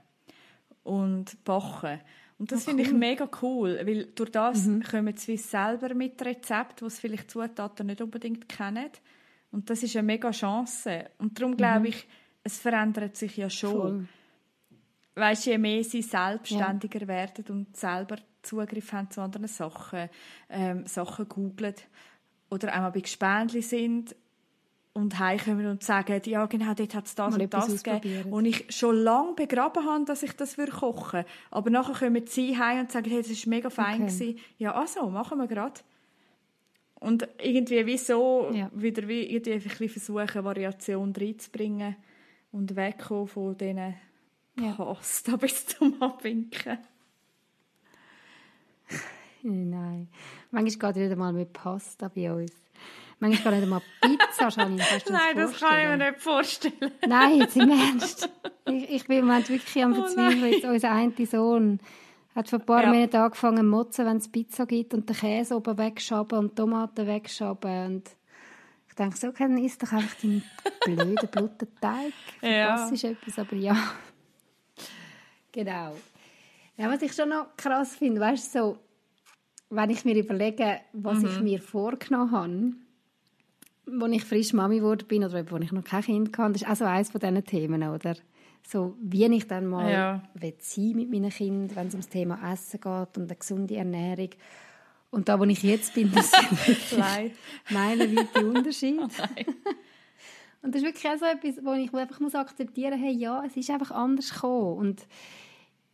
[0.84, 2.00] und backen.
[2.38, 2.90] Und das oh, finde cool.
[2.90, 4.84] ich mega cool, weil durch das mhm.
[4.84, 8.90] kommen sie selber mit Rezepten, die sie vielleicht Zutaten nicht unbedingt kennen.
[9.52, 11.10] Und das ist eine mega Chance.
[11.18, 11.86] Und darum glaube mhm.
[11.86, 12.08] ich,
[12.44, 13.72] es verändert sich ja schon.
[13.72, 14.08] Voll.
[15.16, 17.08] Weißt, je mehr sie selbstständiger ja.
[17.08, 20.10] werden und selber Zugriff haben zu anderen Sachen,
[20.50, 21.76] ähm, Sachen googeln
[22.50, 24.16] oder einmal bei Gespendli sind
[24.94, 28.32] und heimkommen und sagen, ja genau, dort hat es das Mal und das gegeben.
[28.32, 31.30] Und ich schon lange begraben habe, dass ich das kochen würde.
[31.52, 34.04] Aber nachher kommen sie heim und sagen, hey, das war mega fein.
[34.04, 34.06] Okay.
[34.06, 34.40] Gewesen.
[34.58, 35.82] Ja, also, machen wir gerade.
[37.00, 38.72] Und irgendwie wieso ja.
[38.74, 41.98] wieder wie, irgendwie ein bisschen versuchen, Variation reinzubringen
[42.52, 43.96] und wegkommen von diesen
[44.60, 44.72] ja.
[44.74, 46.78] Pasta bis zum Abwinken.
[49.44, 50.08] Nein.
[50.52, 52.52] Manchmal geht wieder mal mit Pasta bei uns.
[53.20, 54.84] Manchmal gar nicht einmal Pizza, Janine.
[54.90, 56.92] Kannst du Nein, das, kann ich mir nicht vorstellen.
[57.08, 58.30] Nein, jetzt im Ernst.
[58.68, 60.52] Ich, ich bin im Moment wirklich am oh Verzweifeln.
[60.52, 61.80] Jetzt unser einer Sohn
[62.36, 62.90] hat vor ein paar ja.
[62.92, 67.08] Monaten angefangen zu motzen, wenn es Pizza gibt und den Käse oben wegschaben und Tomaten
[67.08, 67.86] wegschaben.
[67.86, 68.10] Und
[68.90, 70.44] ich denke, so kann isst doch einfach deinen
[70.86, 72.14] blöden, blutigen Teig.
[72.42, 72.76] Ja.
[72.76, 73.78] Das ist etwas, aber ja.
[75.56, 75.96] Genau.
[76.78, 78.78] Ja, was ich schon noch krass finde, weißt du, so,
[79.70, 81.26] wenn ich mir überlege, was mhm.
[81.28, 86.04] ich mir vorgenommen habe, als ich frisch Mami geworden bin oder als ich noch kein
[86.04, 88.16] Kind hatte, das ist auch so eines von diesen Themen, oder?
[88.68, 90.22] So, wie ich dann mal ja.
[90.60, 94.32] sein mit meinen Kindern, wenn es ums Thema Essen geht und eine gesunde Ernährung.
[95.12, 96.32] Und da, wo ich jetzt bin, das
[96.90, 97.34] sind
[97.70, 99.08] meilenweite Unterschiede.
[100.58, 103.14] Oh und das ist wirklich auch so etwas, wo ich einfach muss akzeptieren muss, hey,
[103.14, 104.78] ja, es ist einfach anders gekommen.
[104.80, 105.08] Und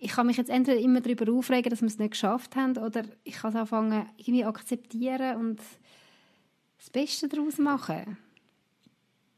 [0.03, 3.03] ich kann mich jetzt entweder immer darüber aufregen, dass wir es nicht geschafft haben, oder
[3.23, 5.59] ich kann es anfangen, irgendwie akzeptieren und
[6.79, 8.17] das Beste daraus machen.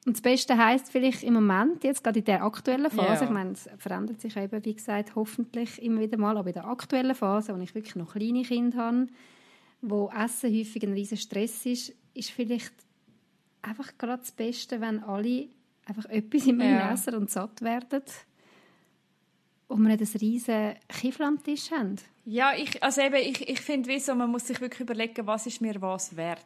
[0.05, 3.23] Und das Beste heisst vielleicht im Moment, jetzt gerade in der aktuellen Phase, ja.
[3.23, 6.67] ich meine, es verändert sich eben, wie gesagt, hoffentlich immer wieder mal, aber in der
[6.67, 9.07] aktuellen Phase, wo ich wirklich noch kleine Kinder habe,
[9.81, 12.73] wo Essen häufig ein riesen Stress ist, ist vielleicht
[13.61, 15.49] einfach gerade das Beste, wenn alle
[15.85, 16.93] einfach etwas im ja.
[16.93, 18.03] essen und satt werden
[19.73, 21.95] und wir nicht ein riesen Kiffel am Tisch haben.
[22.25, 25.81] Ja, ich, also eben, ich, ich finde, man muss sich wirklich überlegen, was ist mir
[25.81, 26.45] was wert.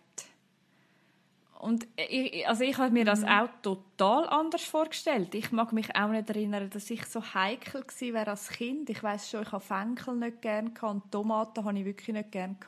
[1.60, 3.28] Und ich, also ich habe mir das mhm.
[3.28, 5.34] auch total anders vorgestellt.
[5.36, 8.90] Ich mag mich auch nicht erinnern, dass ich so heikel war als Kind.
[8.90, 12.64] Ich weiß schon, ich habe Fenkel nicht gerne und Tomaten habe ich wirklich nicht gehabt.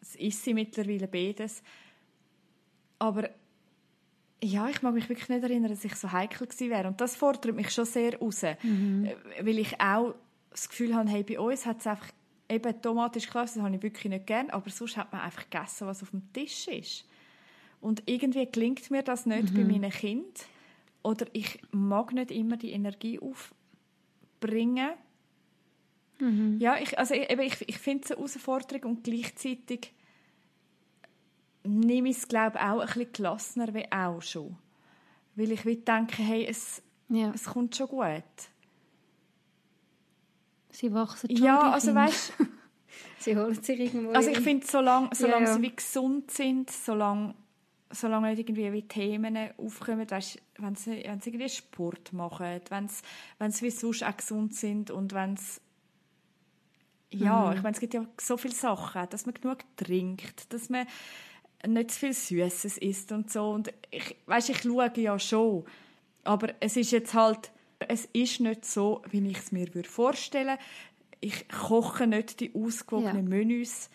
[0.00, 1.62] Das ist sie mittlerweile beides.
[2.98, 3.28] Aber
[4.42, 6.88] ja, ich mag mich wirklich nicht erinnern, dass ich so heikel gewesen wäre.
[6.88, 8.42] Und das fordert mich schon sehr raus.
[8.62, 9.04] Mhm.
[9.04, 10.14] Äh, weil ich auch
[10.50, 12.08] das Gefühl habe, hey, bei uns hat es einfach,
[12.48, 15.48] eben Tomate ist klar, das habe ich wirklich nicht gern, aber sonst hat man einfach
[15.48, 17.04] gegessen, was auf dem Tisch ist.
[17.80, 19.56] Und irgendwie gelingt mir das nicht mhm.
[19.56, 20.32] bei meinen Kindern.
[21.02, 24.90] Oder ich mag nicht immer die Energie aufbringen.
[26.20, 26.58] Mhm.
[26.60, 29.92] Ja, ich, also ich, ich, ich finde es eine Herausforderung und gleichzeitig
[31.68, 34.56] nehme ich es, glaube auch ein bisschen gelassener wie auch schon.
[35.34, 37.30] Weil ich denke, hey, es, ja.
[37.34, 38.22] es kommt schon gut.
[40.70, 41.44] Sie wachsen schon.
[41.44, 42.32] Ja, also weißt
[43.18, 45.56] Sie holen sich irgendwo Also ich finde, solange, solange ja, ja.
[45.56, 47.34] sie wie gesund sind, solange,
[47.90, 52.88] solange nicht irgendwie wie Themen aufkommen, weißt, wenn, sie, wenn sie irgendwie Sport machen, wenn
[52.88, 53.02] sie,
[53.38, 55.60] wenn sie wie sonst auch gesund sind und wenn sie
[57.10, 57.56] ja, mhm.
[57.56, 60.86] ich meine, es gibt ja so viele Sachen, dass man genug trinkt, dass man
[61.66, 63.50] nicht zu viel Süßes isst und so.
[63.50, 65.64] Und ich, weißt, ich schaue ja schon,
[66.24, 70.62] aber es ist jetzt halt, es ist nicht so, wie ich es mir vorstellen würde.
[71.20, 73.36] Ich koche nicht die ausgewogenen ja.
[73.38, 73.90] Menüs,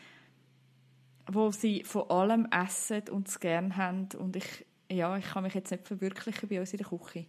[1.32, 4.10] wo sie von allem essen und es gerne haben.
[4.18, 7.26] Und ich, ja, ich kann mich jetzt nicht verwirklichen bei uns in der Küche.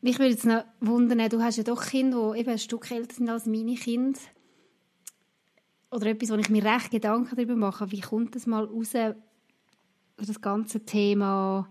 [0.00, 3.16] Mich würde jetzt noch wundern, du hast ja doch Kinder, die eben ein Stück älter
[3.16, 4.18] sind als meine Kinder
[5.90, 8.92] oder etwas, wo ich mir recht Gedanken darüber mache, wie kommt das mal raus,
[10.16, 11.68] das ganze Thema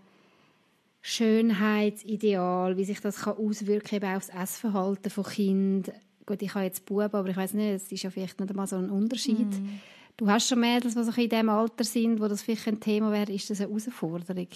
[1.01, 5.95] Schönheitsideal, wie sich das kann auswirken kann auf das Essverhalten von Kindern.
[6.25, 8.67] Gut, ich habe jetzt Buben, aber ich weiß nicht, es ist ja vielleicht nicht einmal
[8.67, 9.49] so ein Unterschied.
[9.49, 9.79] Mm.
[10.17, 13.31] Du hast schon Mädels, die in dem Alter sind, wo das vielleicht ein Thema wäre.
[13.31, 14.47] Ist das eine Herausforderung?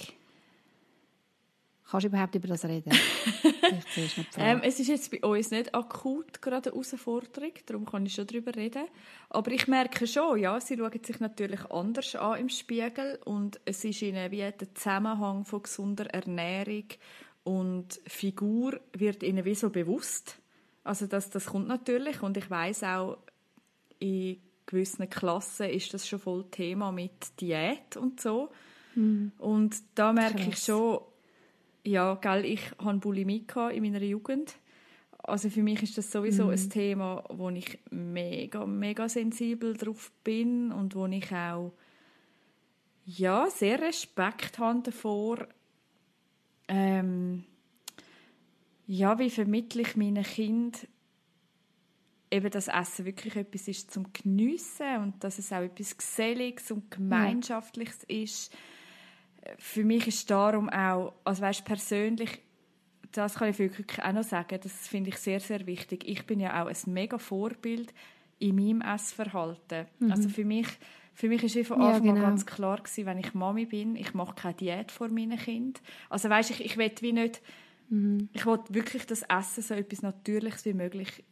[1.93, 2.89] Kannst du überhaupt über das reden?
[4.38, 8.25] ähm, es ist jetzt bei uns nicht akut gerade eine Herausforderung, darum kann ich schon
[8.25, 8.86] darüber reden.
[9.29, 13.86] Aber ich merke schon, ja, sie schauen sich natürlich anders an im Spiegel und es
[13.86, 16.86] ist ihnen wie der Zusammenhang von gesunder Ernährung
[17.43, 20.39] und Figur wird ihnen wie so bewusst.
[20.84, 23.19] Also das, das kommt natürlich und ich weiß auch,
[23.99, 28.49] in gewissen Klassen ist das schon voll Thema mit Diät und so.
[28.95, 29.32] Mhm.
[29.38, 30.47] Und da merke Krass.
[30.47, 30.99] ich schon,
[31.83, 34.55] ja, gell, ich hatte Bulimie in meiner Jugend.
[35.19, 36.51] Also für mich ist das sowieso mhm.
[36.51, 41.73] ein Thema, wo ich mega, mega sensibel drauf bin und wo ich auch
[43.05, 45.47] ja, sehr Respekt habe davor,
[46.67, 47.43] ähm,
[48.87, 50.87] ja, wie vermittle ich meinen Kind
[52.31, 56.89] eben, dass Essen wirklich etwas ist zum Geniessen und dass es auch etwas Geselliges und
[56.91, 58.23] Gemeinschaftliches ja.
[58.23, 58.55] ist
[59.58, 62.41] für mich ist darum auch, also weißt, persönlich,
[63.12, 66.08] das kann ich wirklich auch noch sagen, das finde ich sehr, sehr wichtig.
[66.08, 67.93] Ich bin ja auch ein mega Vorbild
[68.39, 69.86] in meinem Essverhalten.
[69.99, 70.12] Mhm.
[70.12, 70.67] Also für mich,
[71.13, 72.25] für mich ist von Anfang ja, genau.
[72.25, 75.82] an ganz klar gewesen, wenn ich Mami bin, ich mache keine Diät vor meinen Kindern.
[76.10, 77.41] Also weißt, ich, ich will wie nicht,
[77.89, 78.29] mhm.
[78.34, 81.23] ich will wirklich das Essen so etwas Natürliches wie möglich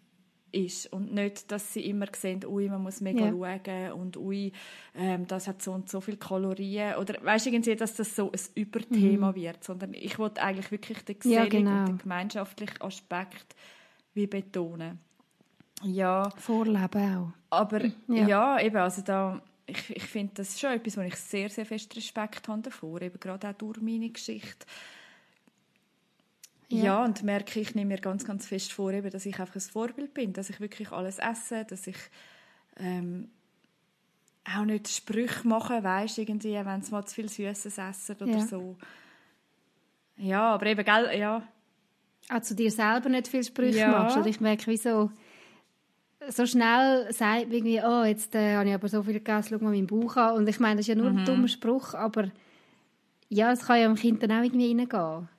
[0.52, 3.32] ist und nicht, dass sie immer sehen, ui, man muss mega ja.
[3.32, 4.52] schauen und ui,
[4.96, 8.40] ähm, das hat so und so viel Kalorien oder weißt irgendwie, dass das so ein
[8.56, 9.36] Überthema mhm.
[9.36, 11.80] wird, sondern ich wollte eigentlich wirklich den geselligen ja, genau.
[11.80, 13.56] und den gemeinschaftlichen Aspekt
[14.14, 15.00] wie betonen.
[15.84, 16.30] Ja.
[16.38, 17.34] Vorleben auch.
[17.50, 21.50] Aber ja, ja eben, also da, ich, ich finde das schon etwas, wo ich sehr,
[21.50, 24.66] sehr fest Respekt habe davor, eben gerade auch durch meine Geschichte
[26.72, 26.84] ja.
[26.84, 29.62] ja, und merke, ich nehme mir ganz, ganz fest vor, eben, dass ich einfach ein
[29.62, 31.98] Vorbild bin, dass ich wirklich alles esse, dass ich
[32.78, 33.30] ähm,
[34.46, 38.46] auch nicht Sprüche mache, weißt irgendwie, wenn sie mal zu viel Süßes essen oder ja.
[38.46, 38.76] so.
[40.18, 41.44] Ja, aber eben, gell, ja.
[42.30, 43.92] Auch zu dir selber nicht viel Sprüche ja.
[43.92, 44.18] machst.
[44.18, 45.12] Und ich merke, wie so,
[46.30, 49.72] so schnell sagt irgendwie, oh, jetzt äh, habe ich aber so viel gegessen, schau mal
[49.72, 50.36] meinen Bauch an.
[50.36, 51.20] Und ich meine, das ist ja nur mhm.
[51.20, 52.30] ein dummer Spruch, aber
[53.30, 55.30] ja, es kann ja dem Kind dann auch irgendwie reingehen.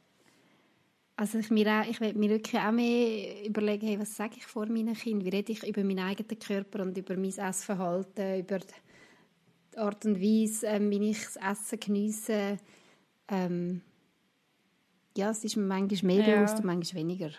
[1.22, 4.44] Also ich, mir auch, ich will mir wirklich auch mehr überlegen, hey, was sage ich
[4.44, 5.24] vor meinen Kindern?
[5.24, 10.20] Wie rede ich über meinen eigenen Körper und über mein Essverhalten, über die Art und
[10.20, 12.58] Weise, ähm, wie ich das Essen geniesse,
[13.28, 13.82] ähm,
[15.16, 16.34] ja, es ist mir manchmal mehr ja.
[16.34, 17.30] bewusst und manchmal weniger.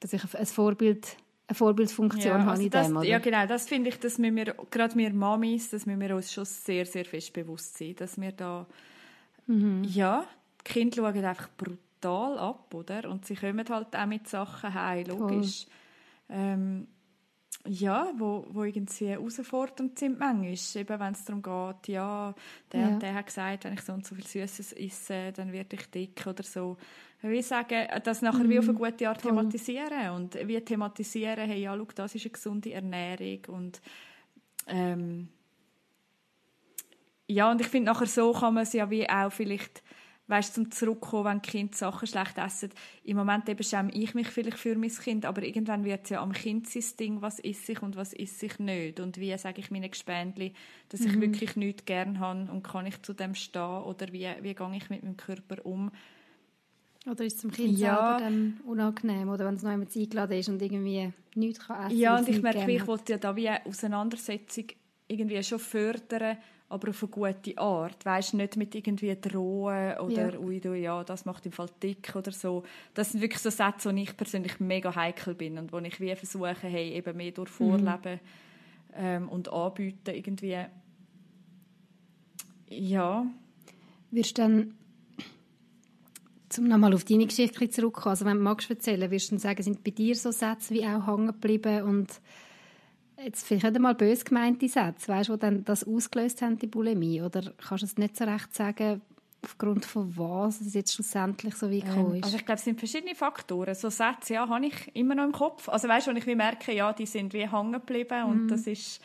[0.00, 3.06] Dass ich ein Vorbild, eine Vorbildfunktion ja, habe also in das, dem, oder?
[3.06, 3.46] Ja, genau.
[3.46, 7.32] Das finde ich, dass wir, gerade wir Mamis, dass wir uns schon sehr, sehr fest
[7.32, 8.66] bewusst sind, dass wir da,
[9.46, 9.82] mhm.
[9.82, 10.26] ja,
[10.60, 11.78] die Kinder schauen einfach brutal
[12.10, 13.08] ab, oder?
[13.10, 15.66] Und sie kommen halt auch mit Sachen heim, logisch.
[16.28, 16.88] Ähm,
[17.66, 20.82] ja, wo, wo irgendwie herausfordernd sind manchmal.
[20.82, 22.34] Eben, wenn es darum geht, ja,
[22.72, 22.88] der ja.
[22.88, 25.90] und der hat gesagt, wenn ich so und so viel Süßes esse, dann werde ich
[25.90, 26.76] dick oder so.
[27.22, 28.78] Will sagen, das nachher mm, wie auf eine mhm.
[28.78, 30.10] gute Art thematisieren.
[30.10, 33.80] Und wie thematisieren, hey, ja, schau, das ist eine gesunde Ernährung und
[34.66, 35.28] ähm,
[37.26, 39.82] ja, und ich finde, nachher so kann man es ja wie auch vielleicht
[40.26, 42.70] weißt, zum zurückkommen, wenn Kinder Sachen schlecht essen.
[43.04, 46.22] Im Moment eben schäme ich mich vielleicht für mein Kind, aber irgendwann wird es ja
[46.22, 49.00] am Kind sein Ding, was ist ich und was ist ich nicht.
[49.00, 50.54] Und wie sage ich meinen Gespendli,
[50.88, 51.06] dass mhm.
[51.06, 54.76] ich wirklich nichts gern habe und kann ich zu dem stehen oder wie, wie gehe
[54.76, 55.90] ich mit meinem Körper um.
[57.06, 57.96] Oder ist es dem Kind ja.
[57.96, 61.98] selber dann unangenehm, oder wenn es noch jemand eingeladen ist und irgendwie nichts kann essen
[61.98, 64.68] Ja, und ich merke, ich wollte ja da wie eine Auseinandersetzung
[65.06, 68.04] irgendwie schon fördern, aber auf eine gute Art.
[68.04, 70.38] Weißt nicht mit irgendwie drohen oder ja.
[70.38, 72.64] ui, du, ja, das macht im Fall dick oder so.
[72.94, 76.14] Das sind wirklich so Sätze, wo ich persönlich mega heikel bin und wo ich wie
[76.16, 78.18] versuche, hey, eben mehr durch Vorleben mhm.
[78.94, 80.64] ähm, und anbieten irgendwie.
[82.68, 83.26] Ja.
[84.10, 84.74] Wirst du dann
[86.48, 89.62] zum nochmal auf deine Geschichte zurückkommen, also wenn du magst erzählen, wirst du dann sagen,
[89.62, 92.20] sind bei dir so Sätze wie auch hängen geblieben und
[93.22, 96.66] jetzt vielleicht nicht einmal bös gemeinte Sätze, weißt du, die dann das ausgelöst haben, die
[96.66, 97.22] Bulimie?
[97.22, 99.00] Oder kannst du es nicht so recht sagen,
[99.44, 102.24] aufgrund von was es jetzt schlussendlich so wie gekommen ähm, ist?
[102.24, 103.74] Also ich glaube, es sind verschiedene Faktoren.
[103.74, 105.68] So Sätze, ja, habe ich immer noch im Kopf.
[105.68, 108.48] Also weißt du, wenn ich merke, ja, die sind wie hängen geblieben und mm.
[108.48, 109.00] das ist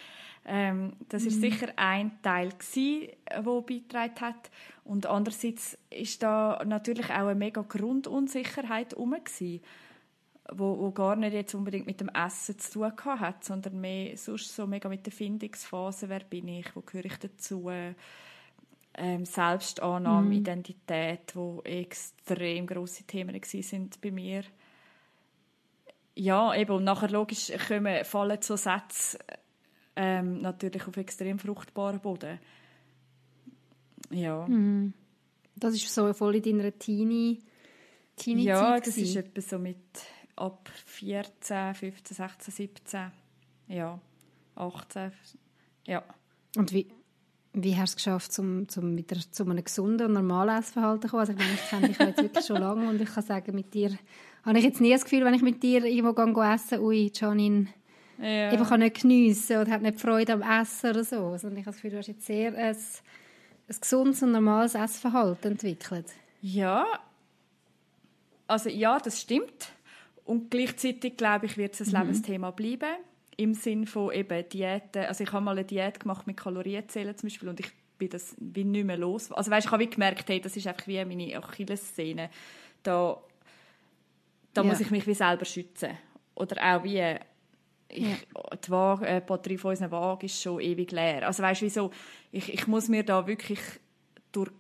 [0.46, 1.42] ähm, das ist mm.
[1.42, 3.12] sicher ein Teil gsi,
[3.44, 4.50] wo beigetragen hat
[4.84, 9.16] und andererseits ist da natürlich auch eine mega Grundunsicherheit herum
[10.54, 14.56] wo, wo gar nicht jetzt unbedingt mit dem Essen zu tun hat, sondern mehr sonst
[14.56, 17.70] so mega mit der Findungsphase, wer bin ich, wo gehöre ich dazu,
[18.96, 20.32] ähm, Selbstannahme, mm.
[20.32, 24.44] Identität, wo extrem große Themen sind bei mir.
[26.16, 29.20] Ja, eben, und nachher logisch kommen, fallen so Sätze
[29.96, 32.40] ähm, natürlich auf extrem fruchtbaren Boden.
[34.10, 34.46] Ja.
[34.48, 34.94] Mm.
[35.56, 37.40] Das ist so voll in deiner Teenie,
[38.16, 39.78] Teenie Ja, das ist etwa so mit
[40.40, 43.12] ab 14, 15, 16, 17,
[43.68, 44.00] ja,
[44.56, 45.12] 18,
[45.86, 46.04] ja.
[46.56, 46.88] Und wie,
[47.54, 51.08] wie hast du es geschafft, zum, zum wieder zu einem gesunden und normalen Essverhalten zu
[51.10, 51.22] kommen?
[51.22, 53.74] Also ich meine, ich kenne dich jetzt wirklich schon lange und ich kann sagen, mit
[53.74, 53.92] dir
[54.46, 57.68] habe ich jetzt nie das Gefühl, wenn ich mit dir irgendwo gehe, essen ui, Janine
[58.22, 58.50] ja.
[58.50, 61.38] einfach nicht geniessen oder hat nicht Freude am Essen oder so.
[61.38, 65.52] Sondern ich habe das Gefühl, du hast jetzt sehr ein, ein gesundes und normales Essverhalten
[65.52, 66.08] entwickelt.
[66.42, 66.86] Ja,
[68.48, 69.74] also ja, das stimmt.
[70.30, 72.02] Und gleichzeitig, glaube ich, wird es ein mhm.
[72.02, 72.98] Lebensthema bleiben.
[73.36, 75.06] Im Sinn von eben Diäten.
[75.06, 78.36] Also ich habe mal eine Diät gemacht mit Kalorienzählen zum Beispiel und ich bin das
[78.38, 79.32] wie nicht mehr los.
[79.32, 82.30] Also weißt, ich habe wie gemerkt, hey, das ist einfach wie meine Achillessehne.
[82.84, 83.20] Da,
[84.54, 84.68] da ja.
[84.70, 85.98] muss ich mich wie selber schützen.
[86.36, 87.02] Oder auch wie
[87.88, 88.16] ich, ja.
[88.64, 91.26] die, Waage, äh, die Batterie von unserer Waage ist schon ewig leer.
[91.26, 91.90] Also weißt, wieso?
[92.32, 93.62] Ich, ich muss mir da wirklich
[94.32, 94.52] durch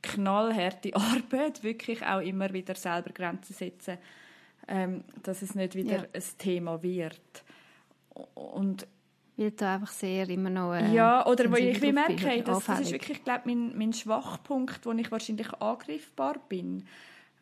[0.00, 3.98] knallharte Arbeit wirklich auch immer wieder selber Grenzen setzen
[4.68, 6.06] ähm, dass es nicht wieder ja.
[6.12, 7.44] ein Thema wird.
[8.34, 8.86] Und
[9.38, 12.80] weil da einfach sehr immer noch äh, ja oder wo ich wie merke das, das
[12.80, 16.84] ist wirklich glaube mein, mein Schwachpunkt wo ich wahrscheinlich angreifbar bin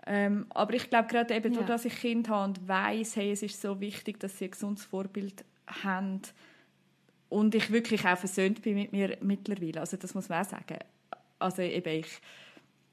[0.07, 1.63] ähm, aber ich glaube gerade eben ja.
[1.63, 4.85] dass ich Kind habe und weiß hey es ist so wichtig dass sie ein gesundes
[4.85, 5.45] Vorbild
[5.83, 6.21] haben
[7.31, 10.79] und ich wirklich auch versöhnt bin mit mir mittlerweile also das muss man auch sagen
[11.39, 12.21] also eben ich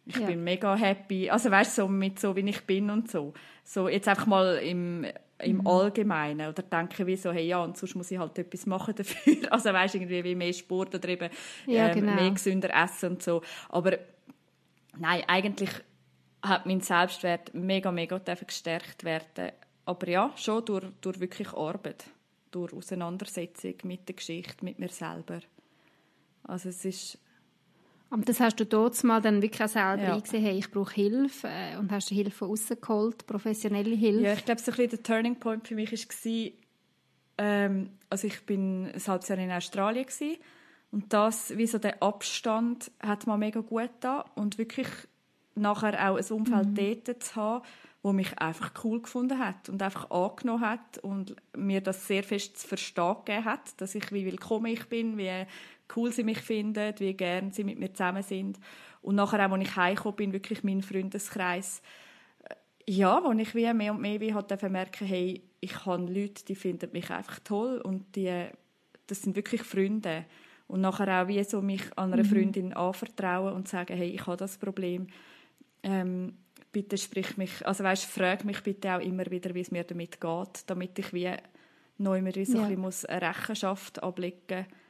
[0.06, 0.28] ich ja.
[0.28, 1.30] bin mega happy.
[1.30, 3.34] Also weißt du, so mit so wie ich bin und so.
[3.64, 5.06] So jetzt einfach mal im,
[5.40, 5.68] im mhm.
[5.68, 9.52] Allgemeinen oder denke wie so, hey ja, und sonst muss ich halt etwas machen dafür.
[9.52, 11.30] Also weißt du, irgendwie wie mehr Sport oder eben
[11.68, 12.16] ja, ähm, genau.
[12.16, 13.42] mehr gesünder essen und so.
[13.70, 13.98] Aber
[14.98, 15.72] nein, eigentlich
[16.42, 19.52] hat mein Selbstwert mega, mega gestärkt werden.
[19.86, 22.06] Aber ja, schon durch, durch wirklich Arbeit,
[22.52, 25.40] durch Auseinandersetzung mit der Geschichte, mit mir selber.
[26.44, 27.18] Also es ist
[28.14, 30.14] und das hast du dort mal dann wirklich selber ja.
[30.14, 34.24] eingesehen, hey, ich brauche Hilfe äh, und hast du Hilfe von außen geholt, professionelle Hilfe?
[34.24, 36.52] Ja, ich glaube, so ein bisschen der Turning Point für mich war,
[37.40, 40.38] ähm, also ich bin ein halbes Jahr in Australien gewesen,
[40.92, 44.88] und das, wie so der Abstand, hat mir mega gut da und wirklich
[45.56, 47.04] nachher auch ein Umfeld mhm.
[47.04, 47.66] dort zu haben,
[48.04, 52.60] wo mich einfach cool gefunden hat und einfach angenommen hat und mir das sehr fest
[52.60, 55.48] zu verstehen gegeben hat, dass ich wie willkommen ich bin, wie
[55.96, 58.60] cool sie mich finden, wie gern sie mit mir zusammen sind.
[59.02, 61.82] Und nachher auch, als ich heimgekommen bin, wirklich mein Freundeskreis,
[62.44, 62.56] äh,
[62.88, 66.56] ja, wo ich wie mehr und mehr wie halt merken, hey, ich habe Leute, die
[66.56, 68.46] finden mich einfach toll und die,
[69.08, 70.26] das sind wirklich Freunde.
[70.68, 72.28] Und nachher auch wie so mich an einer mhm.
[72.28, 75.08] Freundin anvertrauen und sagen, hey, ich habe das Problem.
[75.84, 76.38] Ähm,
[76.72, 80.20] bitte sprich mich, also weißt, frag mich bitte auch immer wieder, wie es mir damit
[80.20, 81.32] geht, damit ich wie
[81.98, 82.66] neu mehr so ja.
[82.66, 84.83] ein bisschen Rechenschaft ablegen muss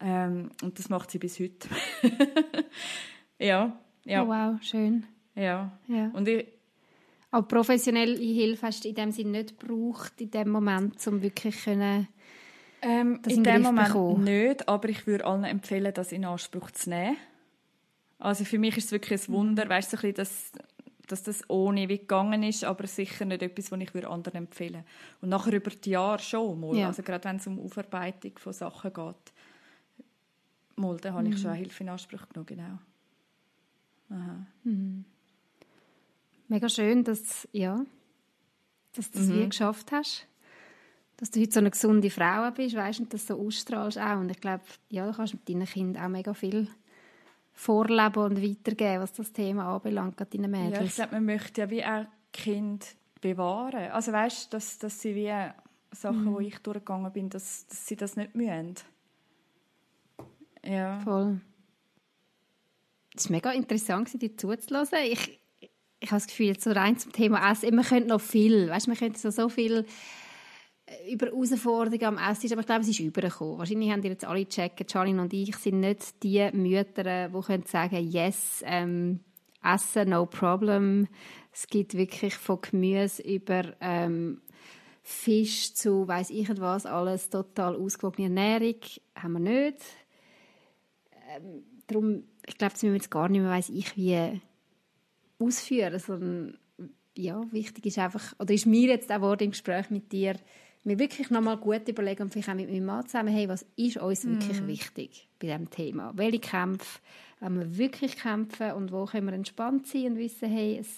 [0.00, 1.68] ähm, und das macht sie bis heute.
[3.38, 4.22] ja, ja.
[4.22, 5.06] Oh, wow, schön.
[5.34, 5.78] Ja.
[5.88, 6.10] ja.
[6.12, 6.46] Und ich,
[7.34, 11.64] aber professionelle Hilfe hast du in dem Sinne nicht gebraucht, in dem Moment, um wirklich
[11.64, 12.06] können,
[12.80, 14.22] ähm, in dem Moment bekommen.
[14.22, 17.16] nicht, aber ich würde allen empfehlen, das in Anspruch zu nehmen.
[18.18, 19.68] Also für mich ist es wirklich ein Wunder, mhm.
[19.68, 20.52] weißt du, so dass,
[21.08, 24.84] dass das ohne wie gegangen ist, aber sicher nicht etwas, was ich anderen empfehlen würde.
[25.20, 26.86] Und nachher über die Jahre schon mal, ja.
[26.86, 29.33] also gerade wenn es um Aufarbeitung von Sachen geht.
[30.76, 31.56] Mal, da habe ich schon mhm.
[31.56, 32.78] Hilfe in Anspruch genommen, genau.
[34.10, 34.46] Aha.
[34.64, 35.04] Mhm.
[36.48, 37.84] Mega schön, dass, ja,
[38.94, 39.34] dass du das mhm.
[39.34, 40.26] wie geschafft hast.
[41.16, 44.18] Dass du heute so eine gesunde Frau bist, weißt und das so ausstrahlst auch.
[44.18, 46.68] Und ich glaube, ja, du kannst mit deinen Kindern auch mega viel
[47.52, 50.76] vorleben und weitergeben, was das Thema anbelangt, gerade deinen Mädels.
[50.76, 53.92] Ja, ich glaube, man möchte ja wie auch Kind bewahren.
[53.92, 55.32] Also weißt, dass, dass sie wie
[55.92, 56.34] Sachen, mhm.
[56.34, 58.74] wo ich durchgegangen bin, dass, dass sie das nicht müssen.
[60.66, 61.00] Ja.
[61.00, 61.40] Voll.
[63.16, 64.98] Es war mega interessant, dir zuzulassen.
[65.04, 65.38] Ich,
[66.00, 68.88] ich habe das Gefühl, jetzt so rein zum Thema Essen, man könnte noch viel, weißt,
[68.88, 69.86] man könnte so, so viel
[70.86, 73.58] äh, über Herausforderungen am Essen, aber ich glaube, es ist übergekommen.
[73.58, 77.66] Wahrscheinlich haben die jetzt alle checken, Charlene und ich sind nicht die Mütter, die können
[77.66, 79.20] sagen, yes, ähm,
[79.62, 81.08] Essen, no problem.
[81.52, 84.40] Es gibt wirklich von Gemüse über ähm,
[85.02, 88.80] Fisch zu, weiß ich was, alles total ausgewogene Ernährung
[89.14, 89.78] haben wir nicht
[91.36, 94.40] ähm, darum, ich glaube, das müssen wir jetzt gar nicht mehr, weiss ich, wie
[95.38, 96.58] ausführen, sondern
[97.16, 100.36] ja, wichtig ist einfach, oder ist mir jetzt auch im Gespräch mit dir,
[100.82, 103.96] mir wirklich nochmal gut überlegen und vielleicht auch mit meinem Mann zusammen, hey, was ist
[103.96, 104.66] uns wirklich mm.
[104.66, 106.12] wichtig bei diesem Thema?
[106.14, 107.00] Welche Kämpfe
[107.44, 110.88] wenn wir wirklich kämpfen und wo können wir entspannt sein und wissen, hey, es,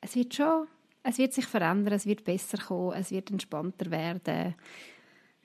[0.00, 0.68] es wird schon,
[1.02, 4.54] es wird sich verändern, es wird besser kommen, es wird entspannter werden.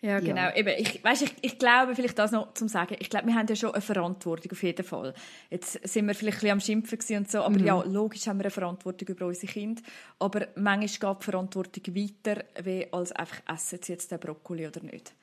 [0.04, 0.42] Ja, genau.
[0.42, 0.56] Ja.
[0.56, 3.48] Eben, ich, weißt, ich, ich glaube, vielleicht das noch zum Sagen, ich glaube, wir haben
[3.48, 5.14] ja schon eine Verantwortung auf jeden Fall.
[5.50, 7.66] Jetzt sind wir vielleicht ein bisschen am Schimpfen und so, aber mhm.
[7.66, 9.82] ja, logisch haben wir eine Verantwortung über unsere Kinder,
[10.20, 14.84] aber manchmal geht die Verantwortung weiter, wie als einfach essen sie jetzt den Brokkoli oder
[14.84, 15.14] nicht.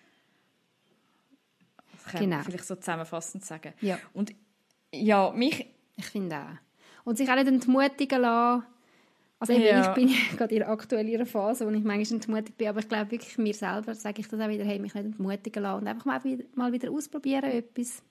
[1.92, 2.36] Das kann genau.
[2.36, 3.74] man vielleicht so zusammenfassend sagen.
[3.82, 3.98] Ja.
[4.14, 4.32] Und
[4.94, 5.66] ja, mich...
[5.96, 7.04] Ich finde auch.
[7.04, 8.64] Und sich auch nicht entmutigen lassen,
[9.40, 9.88] also eben, ja.
[9.88, 13.10] ich bin gerade in der aktuellen Phase, wo ich manchmal entmutigt bin, aber ich glaube
[13.10, 16.04] wirklich mir selber sage ich das auch wieder, hey, mich nicht entmutigen lassen und einfach
[16.04, 18.02] mal wieder, mal wieder ausprobieren etwas.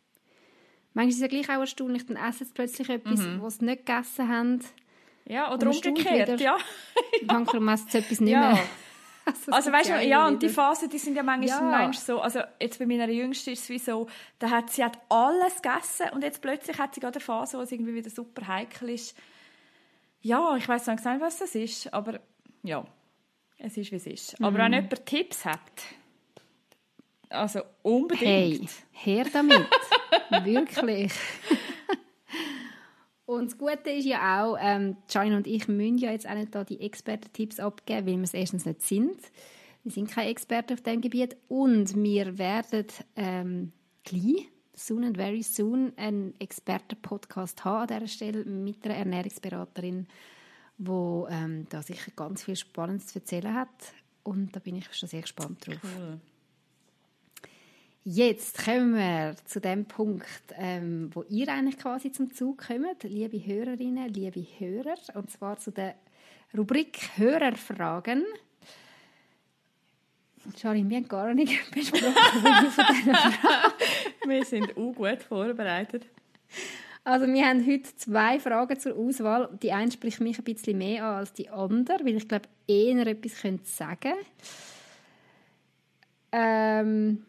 [0.96, 3.42] Manchmal ist es ja gleich auch erstaunlich, dann essen sie plötzlich etwas, mhm.
[3.44, 4.60] was sie nicht gegessen haben.
[5.26, 6.58] Ja, oder umgekehrt, wieder, ja.
[7.28, 8.54] Manchmal essen sie etwas nicht ja.
[8.54, 8.60] mehr.
[9.26, 11.94] Also, also weißt du, ja, und die Phasen, die sind ja manchmal ja.
[11.94, 14.08] so, also jetzt bei meiner Jüngsten ist es wie so,
[14.40, 17.62] da hat sie hat alles gegessen und jetzt plötzlich hat sie gerade eine Phase, wo
[17.62, 19.16] es irgendwie wieder super heikel ist,
[20.22, 22.20] ja, ich weiß nicht was das ist, aber
[22.64, 22.86] ja,
[23.58, 24.42] es ist, wie es ist.
[24.42, 24.74] Aber wenn mhm.
[24.76, 25.60] jemand Tipps hat,
[27.30, 28.70] also unbedingt.
[28.92, 29.68] Hey, her damit.
[30.44, 31.14] Wirklich.
[33.26, 36.54] und das Gute ist ja auch, ähm, Janine und ich müssen ja jetzt auch nicht
[36.54, 39.20] da die Experten-Tipps abgeben, weil wir es erstens nicht sind.
[39.84, 43.72] Wir sind keine Experten auf diesem Gebiet und wir werden ähm,
[44.04, 44.50] gleich
[44.80, 50.08] soon and very soon einen Experten-Podcast haben an dieser Stelle mit einer Ernährungsberaterin,
[50.78, 53.94] die ähm, da sicher ganz viel Spannendes zu erzählen hat.
[54.24, 55.78] Und da bin ich schon sehr gespannt drauf.
[55.84, 56.20] Cool.
[58.06, 60.26] Jetzt kommen wir zu dem Punkt,
[60.58, 65.72] ähm, wo ihr eigentlich quasi zum Zug kommt, liebe Hörerinnen, liebe Hörer, und zwar zu
[65.72, 65.96] der
[66.58, 68.24] Rubrik Hörerfragen.
[70.56, 72.86] Charlie, wir haben gar nicht besprochen von
[74.30, 76.06] wir sind auch gut vorbereitet.
[77.04, 79.50] Also wir haben heute zwei Fragen zur Auswahl.
[79.62, 83.08] Die eine spricht mich ein bisschen mehr an als die andere, weil ich glaube, eher
[83.08, 84.14] etwas könnte sagen
[86.32, 87.26] ähm,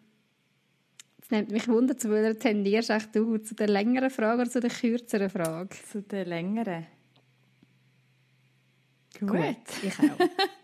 [1.22, 3.38] Es nimmt mich wunder, zu welcher tendierst du?
[3.38, 5.70] Zu der längeren Frage oder zu der kürzeren Frage?
[5.90, 6.86] Zu der längeren.
[9.18, 10.18] Gut, Gut ich auch.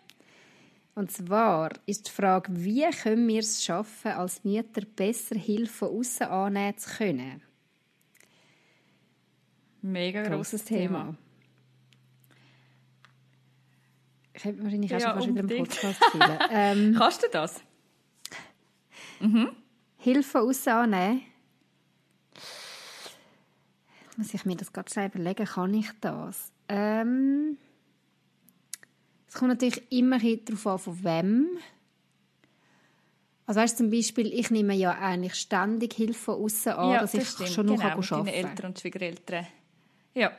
[0.96, 5.98] Und zwar ist die Frage, wie können wir es schaffen, als Mütter besser Hilfe von
[5.98, 7.42] außen annehmen zu können?
[9.82, 11.00] Mega grosses Thema.
[11.00, 11.16] Thema.
[14.32, 16.38] Ich hätte wahrscheinlich auch ja, schon fast wieder einen Podcast fühlen.
[16.50, 17.60] ähm, Kannst du das?
[19.20, 19.50] Mhm.
[19.98, 21.22] Hilfe aussen annehmen.
[24.16, 26.52] Muss ich mir das gerade schnell überlegen, kann ich das?
[26.70, 27.58] Ähm,
[29.36, 31.46] es kommt natürlich immer darauf an, von wem.
[33.44, 37.12] Also weißt, zum Beispiel, ich nehme ja eigentlich ständig Hilfe von außen an, ja, dass
[37.12, 37.50] das ich stimmt.
[37.50, 38.26] schon noch genau, arbeiten kann.
[38.28, 39.46] Eltern und Schwiegereltern.
[40.14, 40.32] Ja.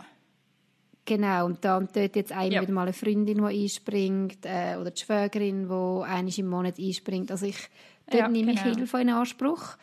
[1.06, 2.62] Genau, und dann dort jetzt einmal ja.
[2.64, 7.30] wieder mal eine Freundin, die einspringt, äh, oder die Schwägerin, die einmal im Monat einspringt.
[7.30, 7.70] Also ich,
[8.08, 8.68] dort ja, nehme genau.
[8.68, 9.78] ich Hilfe in Anspruch.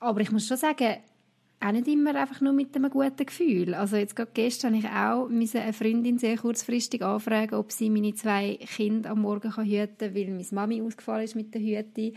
[0.00, 0.96] Aber ich muss schon sagen,
[1.60, 3.74] auch nicht immer einfach nur mit einem guten Gefühl.
[3.74, 8.14] Also jetzt gerade gestern habe ich auch eine Freundin sehr kurzfristig anfragen, ob sie meine
[8.14, 12.12] zwei Kinder am Morgen kann hüten kann, weil meine Mami ausgefallen ist mit der Hüte.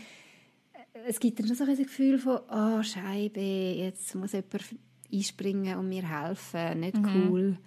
[1.08, 4.76] Es gibt dann schon so ein Gefühl von, oh Scheibe, jetzt muss jemand
[5.12, 7.30] einspringen und mir helfen, nicht mhm.
[7.30, 7.58] cool.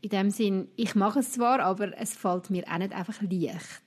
[0.00, 3.82] In dem Sinn, ich mache es zwar, aber es fällt mir auch nicht einfach leicht.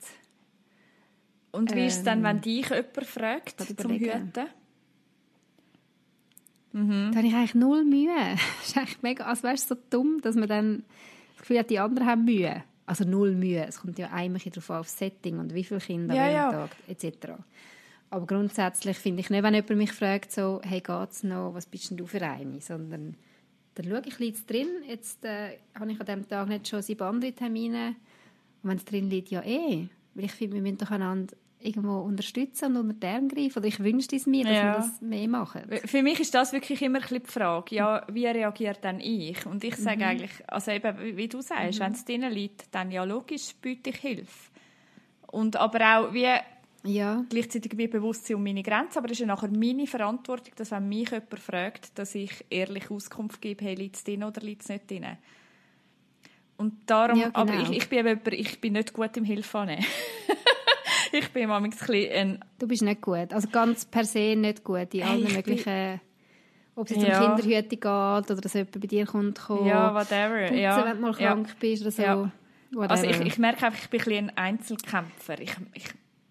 [1.51, 4.33] Und wie ist es dann, wenn ähm, dich jemand fragt zum Hüten?
[6.73, 7.11] Mhm.
[7.11, 8.15] Da habe ich eigentlich null Mühe.
[8.59, 10.83] Das ist eigentlich mega, also weißt, so dumm, dass man dann
[11.33, 12.63] das Gefühl hat, die anderen haben Mühe.
[12.85, 13.65] Also null Mühe.
[13.67, 16.51] Es kommt ja einmal darauf an, auf das Setting und wie viele Kinder ja, ja.
[16.51, 17.33] Tag etc.
[18.09, 21.89] Aber grundsätzlich finde ich nicht, wenn jemand mich fragt, so, hey, geht's noch, was bist
[21.89, 22.59] denn du für eine?
[22.59, 23.15] Sondern
[23.75, 24.67] dann schaue ich, liegt es drin.
[24.87, 27.95] Jetzt äh, habe ich an diesem Tag nicht schon sieben andere Termine.
[28.61, 29.87] Und wenn es drin liegt, ja eh.
[30.13, 31.33] Weil ich finde, wir müssen doch einander
[31.63, 33.59] irgendwo unterstützen und unter den Arm greifen?
[33.59, 34.63] Oder ich wünschte es mir, dass ja.
[34.63, 35.63] wir das mehr machen.
[35.85, 39.45] Für mich ist das wirklich immer ein die Frage, ja, wie reagiert dann ich?
[39.45, 40.03] Und ich sage mhm.
[40.03, 41.83] eigentlich, also eben, wie du sagst, mhm.
[41.83, 44.51] wenn es drinnen liegt, dann ja logisch biete ich Hilfe.
[45.27, 46.27] Und aber auch wie
[46.83, 47.23] ja.
[47.29, 50.89] gleichzeitig wie Bewusstsein um meine Grenzen, aber es ist ja nachher meine Verantwortung, dass wenn
[50.89, 54.69] mich jemand fragt, dass ich ehrlich Auskunft gebe, hey, liegt es drin oder liegt es
[54.69, 55.05] nicht drin?
[56.57, 57.39] Und darum, ja, genau.
[57.39, 59.85] aber ich, ich, bin eben, ich bin nicht gut im Hilfe annehmen.
[61.19, 63.33] ich bin manchmal ein Du bist nicht gut.
[63.33, 66.01] Also ganz per se nicht gut in allen hey, möglichen...
[66.73, 67.31] Ob es jetzt ja.
[67.31, 70.47] um Kinderhüte geht oder dass jemand bei dir kommt, kommt ja, whatever.
[70.47, 70.85] Putzen, ja.
[70.85, 71.55] wenn du mal krank ja.
[71.59, 72.01] bist oder so.
[72.01, 72.31] Ja.
[72.87, 75.41] Also ich, ich, merke einfach, ich bin ein, ein Einzelkämpfer.
[75.41, 75.83] Ich, ich,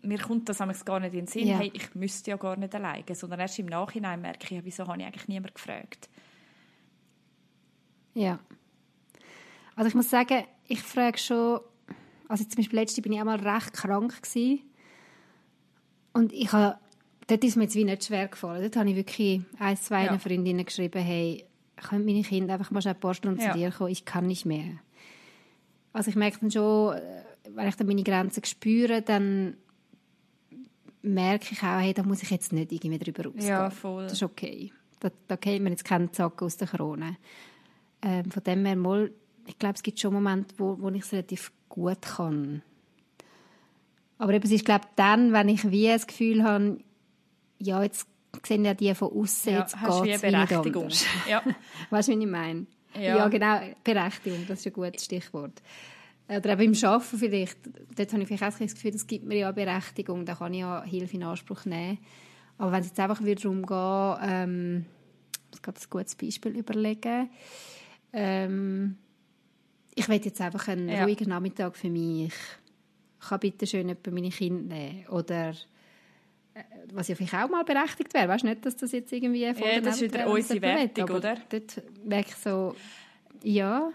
[0.03, 1.59] mir kommt das gar nicht in den Sinn, ja.
[1.59, 4.99] hey, ich müsste ja gar nicht alleine, sondern erst im Nachhinein merke ich, wieso habe
[4.99, 6.09] ich eigentlich niemand gefragt.
[8.14, 8.39] Ja.
[9.76, 11.61] Also ich muss sagen, ich frage schon,
[12.28, 14.61] also zum Beispiel letzte bin ich auch mal recht krank gewesen.
[16.13, 16.79] Und ich habe,
[17.27, 18.63] dort ist mir jetzt wie nicht schwer gefallen.
[18.63, 20.19] Dort habe ich wirklich ein, zwei ja.
[20.19, 21.45] Freundinnen geschrieben, hey,
[21.77, 23.53] können meine Kinder einfach mal ein paar Stunden ja.
[23.53, 23.91] zu dir kommen?
[23.91, 24.79] Ich kann nicht mehr.
[25.93, 27.23] Also ich merke dann schon, äh,
[27.55, 29.57] wenn ich dann meine Grenzen spüre, dann
[31.03, 33.49] merke ich auch, hey, da muss ich jetzt nicht irgendwie drüber rausgehen.
[33.49, 34.05] Ja, voll.
[34.05, 34.73] Das ist okay.
[35.01, 37.17] Da, da kennt man jetzt keinen Zack aus der Krone.
[38.03, 39.11] Ähm, von dem her mal,
[39.47, 42.63] ich glaube, es gibt schon Momente, wo, wo ich es relativ gut kann.
[44.21, 46.77] Aber eben, es ist, glaube dann, wenn ich wie das Gefühl habe,
[47.59, 48.07] ja, jetzt
[48.47, 50.91] sehen ja die von außen, ja, jetzt geht es Berechtigung.
[51.27, 51.43] Ja.
[51.91, 52.66] weißt du, wie ich meine?
[52.95, 53.16] Ja.
[53.16, 53.29] ja.
[53.29, 55.62] genau, Berechtigung, das ist ein gutes Stichwort.
[56.29, 57.59] Oder eben im Arbeiten vielleicht,
[57.97, 60.61] dort habe ich vielleicht auch das Gefühl, das gibt mir ja Berechtigung, da kann ich
[60.61, 61.97] ja Hilfe in Anspruch nehmen.
[62.59, 64.85] Aber wenn es jetzt einfach wieder darum geht, ähm,
[65.51, 67.31] ich muss ein gutes Beispiel überlegen,
[68.12, 68.99] ähm,
[69.95, 71.05] ich will jetzt einfach einen ja.
[71.05, 72.35] ruhigen Nachmittag für mich.
[73.21, 75.07] Ich kann bitte schön bei meine Kinder nehmen.
[75.09, 75.51] Oder
[76.55, 76.62] äh,
[76.93, 78.29] was ja vielleicht auch mal berechtigt wäre.
[78.29, 81.37] Weißt du nicht, dass das jetzt irgendwie von Ja, das ist wieder unsere Wertung, oder?
[81.49, 82.75] Dort merke ich so,
[83.43, 83.91] ja,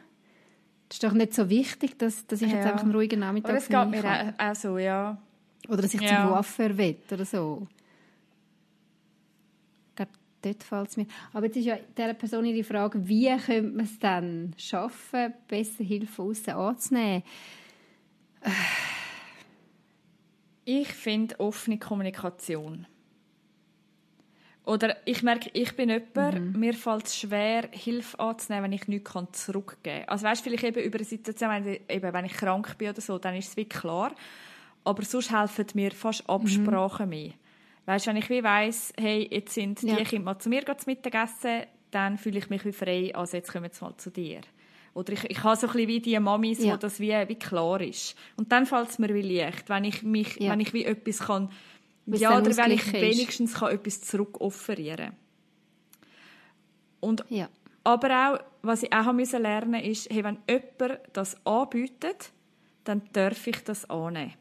[0.89, 2.57] das ist doch nicht so wichtig, dass, dass ich ja.
[2.57, 5.17] jetzt einfach einen ruhigen Nachmittag aber das geht mir auch, auch so, ja.
[5.67, 6.21] Oder dass ich ja.
[6.21, 7.67] zum Waffer will oder so
[10.45, 11.07] dort fällt es mir.
[11.34, 15.84] Aber jetzt ist ja dieser Person ihre Frage, wie könnte man es dann schaffen, besser
[15.84, 17.23] Hilfe außen anzunehmen?
[20.66, 22.88] Ich finde offene Kommunikation.
[24.66, 26.59] Oder ich merke, ich bin jemand, mhm.
[26.59, 30.09] mir fällt es schwer, Hilfe anzunehmen, wenn ich nichts zurückgeben kann.
[30.09, 33.20] Also weißt, vielleicht eben über eine Situation, wenn, eben, wenn ich krank bin oder so,
[33.20, 34.16] dann ist es wie klar.
[34.84, 37.09] Aber sonst helfen mir fast Absprachen mhm.
[37.09, 37.32] mehr.
[37.86, 39.97] Weißt, wenn ich wie weiss, hey, jetzt sind die ja.
[39.97, 43.70] Kinder mal zu mir zu Mittagessen, dann fühle ich mich wie frei, also jetzt kommen
[43.72, 44.41] sie mal zu dir.
[44.95, 46.73] Oder ich, ich habe so ein bisschen wie die Mamis, ja.
[46.73, 48.15] wo das wie, wie klar ist.
[48.37, 50.51] Und dann fällt es mir wie leicht, wenn ich mich, ja.
[50.51, 51.49] wenn ich wie etwas kann,
[52.05, 55.11] Bis ja, oder wenn ich wenigstens kann etwas zurückofferieren
[57.01, 57.49] Und ja.
[57.83, 62.31] Aber auch, was ich auch müssen lernen ist, hey, wenn jemand das anbietet,
[62.85, 64.33] dann darf ich das annehmen.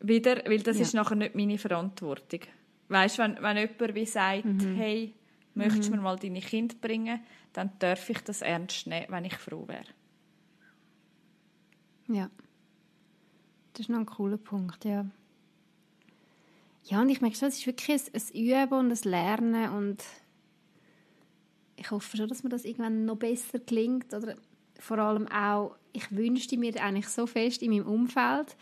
[0.00, 0.82] Wieder, weil das ja.
[0.82, 2.40] ist nachher nicht meine Verantwortung.
[2.88, 4.76] Weißt, wenn, wenn jemand wie sagt, mhm.
[4.76, 5.12] hey,
[5.56, 5.96] möchtest du mhm.
[5.98, 7.20] mir mal deine Kinder bringen,
[7.52, 9.86] dann darf ich das ernst nehmen, wenn ich froh wäre.
[12.08, 12.30] Ja.
[13.72, 15.06] Das ist noch ein cooler Punkt, ja.
[16.84, 20.04] Ja, und ich merke schon, es ist wirklich ein, ein Üben und ein Lernen und
[21.76, 24.36] ich hoffe schon, dass mir das irgendwann noch besser klingt oder
[24.78, 28.56] vor allem auch, ich wünschte mir eigentlich so fest in meinem Umfeld,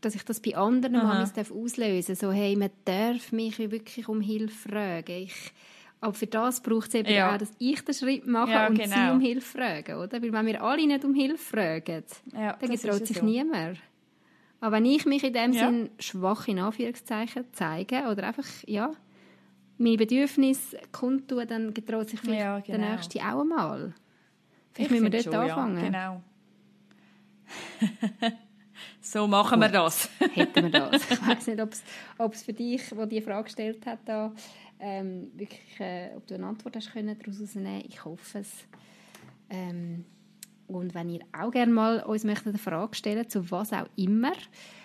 [0.00, 2.18] dass ich das bei anderen Mamis auslösen darf.
[2.18, 5.22] So, hey, man darf mich wirklich um Hilfe fragen.
[5.22, 5.52] Ich,
[6.04, 7.32] aber für das braucht es eben ja.
[7.32, 8.94] auch, dass ich den Schritt mache ja, und genau.
[8.94, 9.96] sie um Hilfe fragen.
[9.96, 10.22] Oder?
[10.22, 13.24] Weil wenn wir alle nicht um Hilfe fragen, ja, dann getraut sich so.
[13.24, 13.78] niemand.
[14.60, 15.66] Aber wenn ich mich in dem ja.
[15.66, 18.92] Sinn schwach in Anführungszeichen zeige oder einfach, ja,
[19.78, 22.78] meine Bedürfnisse kundtun, dann getraut sich vielleicht ja, genau.
[22.78, 23.94] der Nächste auch einmal.
[24.72, 25.94] Vielleicht müssen wir dort schon, anfangen.
[25.94, 26.22] Ja,
[28.20, 28.30] genau.
[29.00, 29.72] so machen Gut.
[29.72, 30.10] wir das.
[30.34, 31.10] Hätten wir das.
[31.10, 31.60] Ich weiß nicht,
[32.18, 34.32] ob es für dich, der die Frage gestellt hat, da,
[34.80, 37.84] ähm, wirklich, äh, ob du eine Antwort hast können daraus herausnehmen.
[37.88, 38.66] Ich hoffe es.
[39.50, 40.04] Ähm,
[40.66, 44.32] und wenn ihr auch gerne mal uns möchtet eine Frage stellen zu was auch immer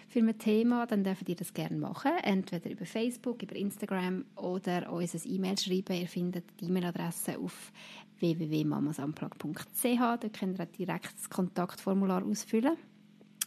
[0.08, 2.12] für ein Thema, dann dürft ihr das gerne machen.
[2.24, 5.96] Entweder über Facebook, über Instagram oder uns ein E-Mail schreiben.
[5.96, 7.72] Ihr findet die E-Mail-Adresse auf
[8.20, 10.00] www.mamasunplug.ch.
[10.00, 12.76] Dort könnt ihr direkt das Kontaktformular ausfüllen.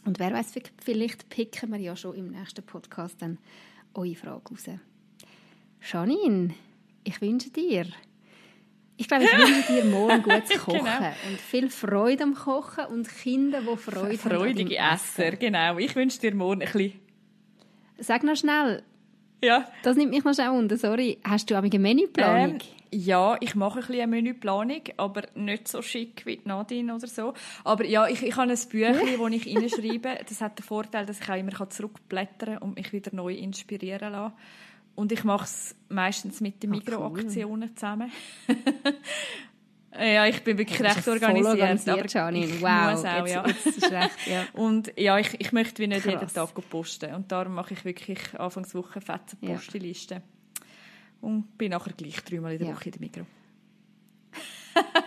[0.05, 3.37] Und wer weiß, vielleicht picken wir ja schon im nächsten Podcast dann
[3.93, 4.69] eure Frage raus.
[5.91, 6.53] Janine,
[7.03, 7.85] ich wünsche dir
[8.95, 10.63] ich glaube, ich wünsche dir morgen gutes genau.
[10.63, 11.13] Kochen genau.
[11.27, 14.17] und viel Freude am Kochen und Kinder, die Freude haben.
[14.17, 15.77] Freudige Esser, genau.
[15.77, 16.93] Ich wünsche dir morgen ein bisschen.
[17.97, 18.83] Sag noch schnell.
[19.43, 19.67] Ja.
[19.83, 20.77] Das nimmt mich noch schnell unter.
[20.77, 22.51] Sorry, hast du eine Menüplanung?
[22.53, 22.59] Ähm,
[22.91, 27.33] ja, ich mache ein bisschen eine Menüplanung, aber nicht so schick wie Nadine oder so.
[27.63, 30.19] Aber ja, ich, ich habe ein Büchlein, das ich reinschreibe.
[30.29, 34.11] Das hat den Vorteil, dass ich auch immer zurückblättern kann und mich wieder neu inspirieren
[34.13, 34.33] lassen
[34.95, 37.75] und ich mache es meistens mit den Mikroaktionen cool.
[37.75, 38.11] zusammen.
[39.99, 41.47] ja, ich bin wirklich recht organisiert.
[41.47, 43.47] organisiert aber ich wow, muss auch, ja.
[43.47, 44.45] Jetzt, jetzt recht, ja.
[44.53, 46.13] Und ja, ich, ich möchte wie nicht Krass.
[46.13, 47.13] jeden Tag posten.
[47.15, 50.17] Und darum mache ich wirklich Anfangswoche fette Postelisten.
[50.17, 50.67] Ja.
[51.21, 52.75] Und bin nachher gleich dreimal in der ja.
[52.75, 53.25] Woche in der Mikro.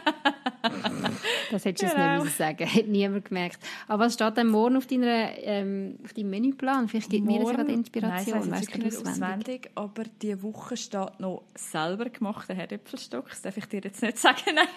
[1.51, 2.25] das hättest du genau.
[2.25, 3.59] nicht sagen Hätte niemand gemerkt.
[3.89, 6.89] Aber was steht denn morgen auf, deiner, ähm, auf deinem Menüplan?
[6.89, 8.49] Vielleicht gibt morgen, mir das gerade Inspiration.
[8.49, 9.09] Nein, du nicht auswendig.
[9.09, 9.71] auswendig.
[9.75, 13.29] Aber diese Woche steht noch selber gemachter Herdöpfelstock.
[13.29, 14.55] Das darf ich dir jetzt nicht sagen.
[14.55, 14.69] Nein,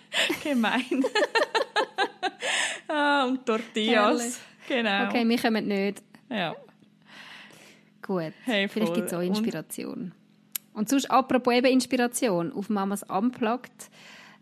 [0.42, 1.04] gemein.
[2.88, 4.40] ah, und Tortillas.
[4.68, 5.06] Genau.
[5.06, 6.02] Okay, wir kommen nicht.
[6.30, 6.54] Ja.
[8.00, 10.12] Gut, hey, vielleicht gibt es auch Inspiration.
[10.72, 13.90] Und, und sonst, apropos eben Inspiration, auf Mamas Unplugged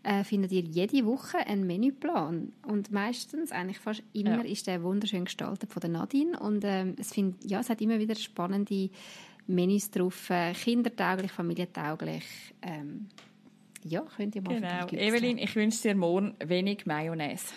[0.03, 2.53] äh, findet ihr jede Woche einen Menüplan.
[2.67, 4.51] Und meistens, eigentlich fast immer, ja.
[4.51, 6.39] ist der wunderschön gestaltet von der Nadine.
[6.39, 8.89] Und ähm, es, find, ja, es hat immer wieder spannende
[9.47, 12.25] Menüs drauf, äh, kindertauglich, familientauglich.
[12.61, 13.07] Ähm,
[13.83, 14.87] ja, könnt ihr mal Genau.
[14.87, 17.53] Evelyn, ich wünsche dir morgen wenig Mayonnaise.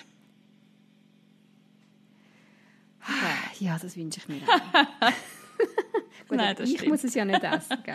[3.60, 5.10] Ja, das wünsche ich mir auch.
[6.28, 6.88] Gut, Nein, ich stimmt.
[6.88, 7.94] muss es ja nicht essen, gell?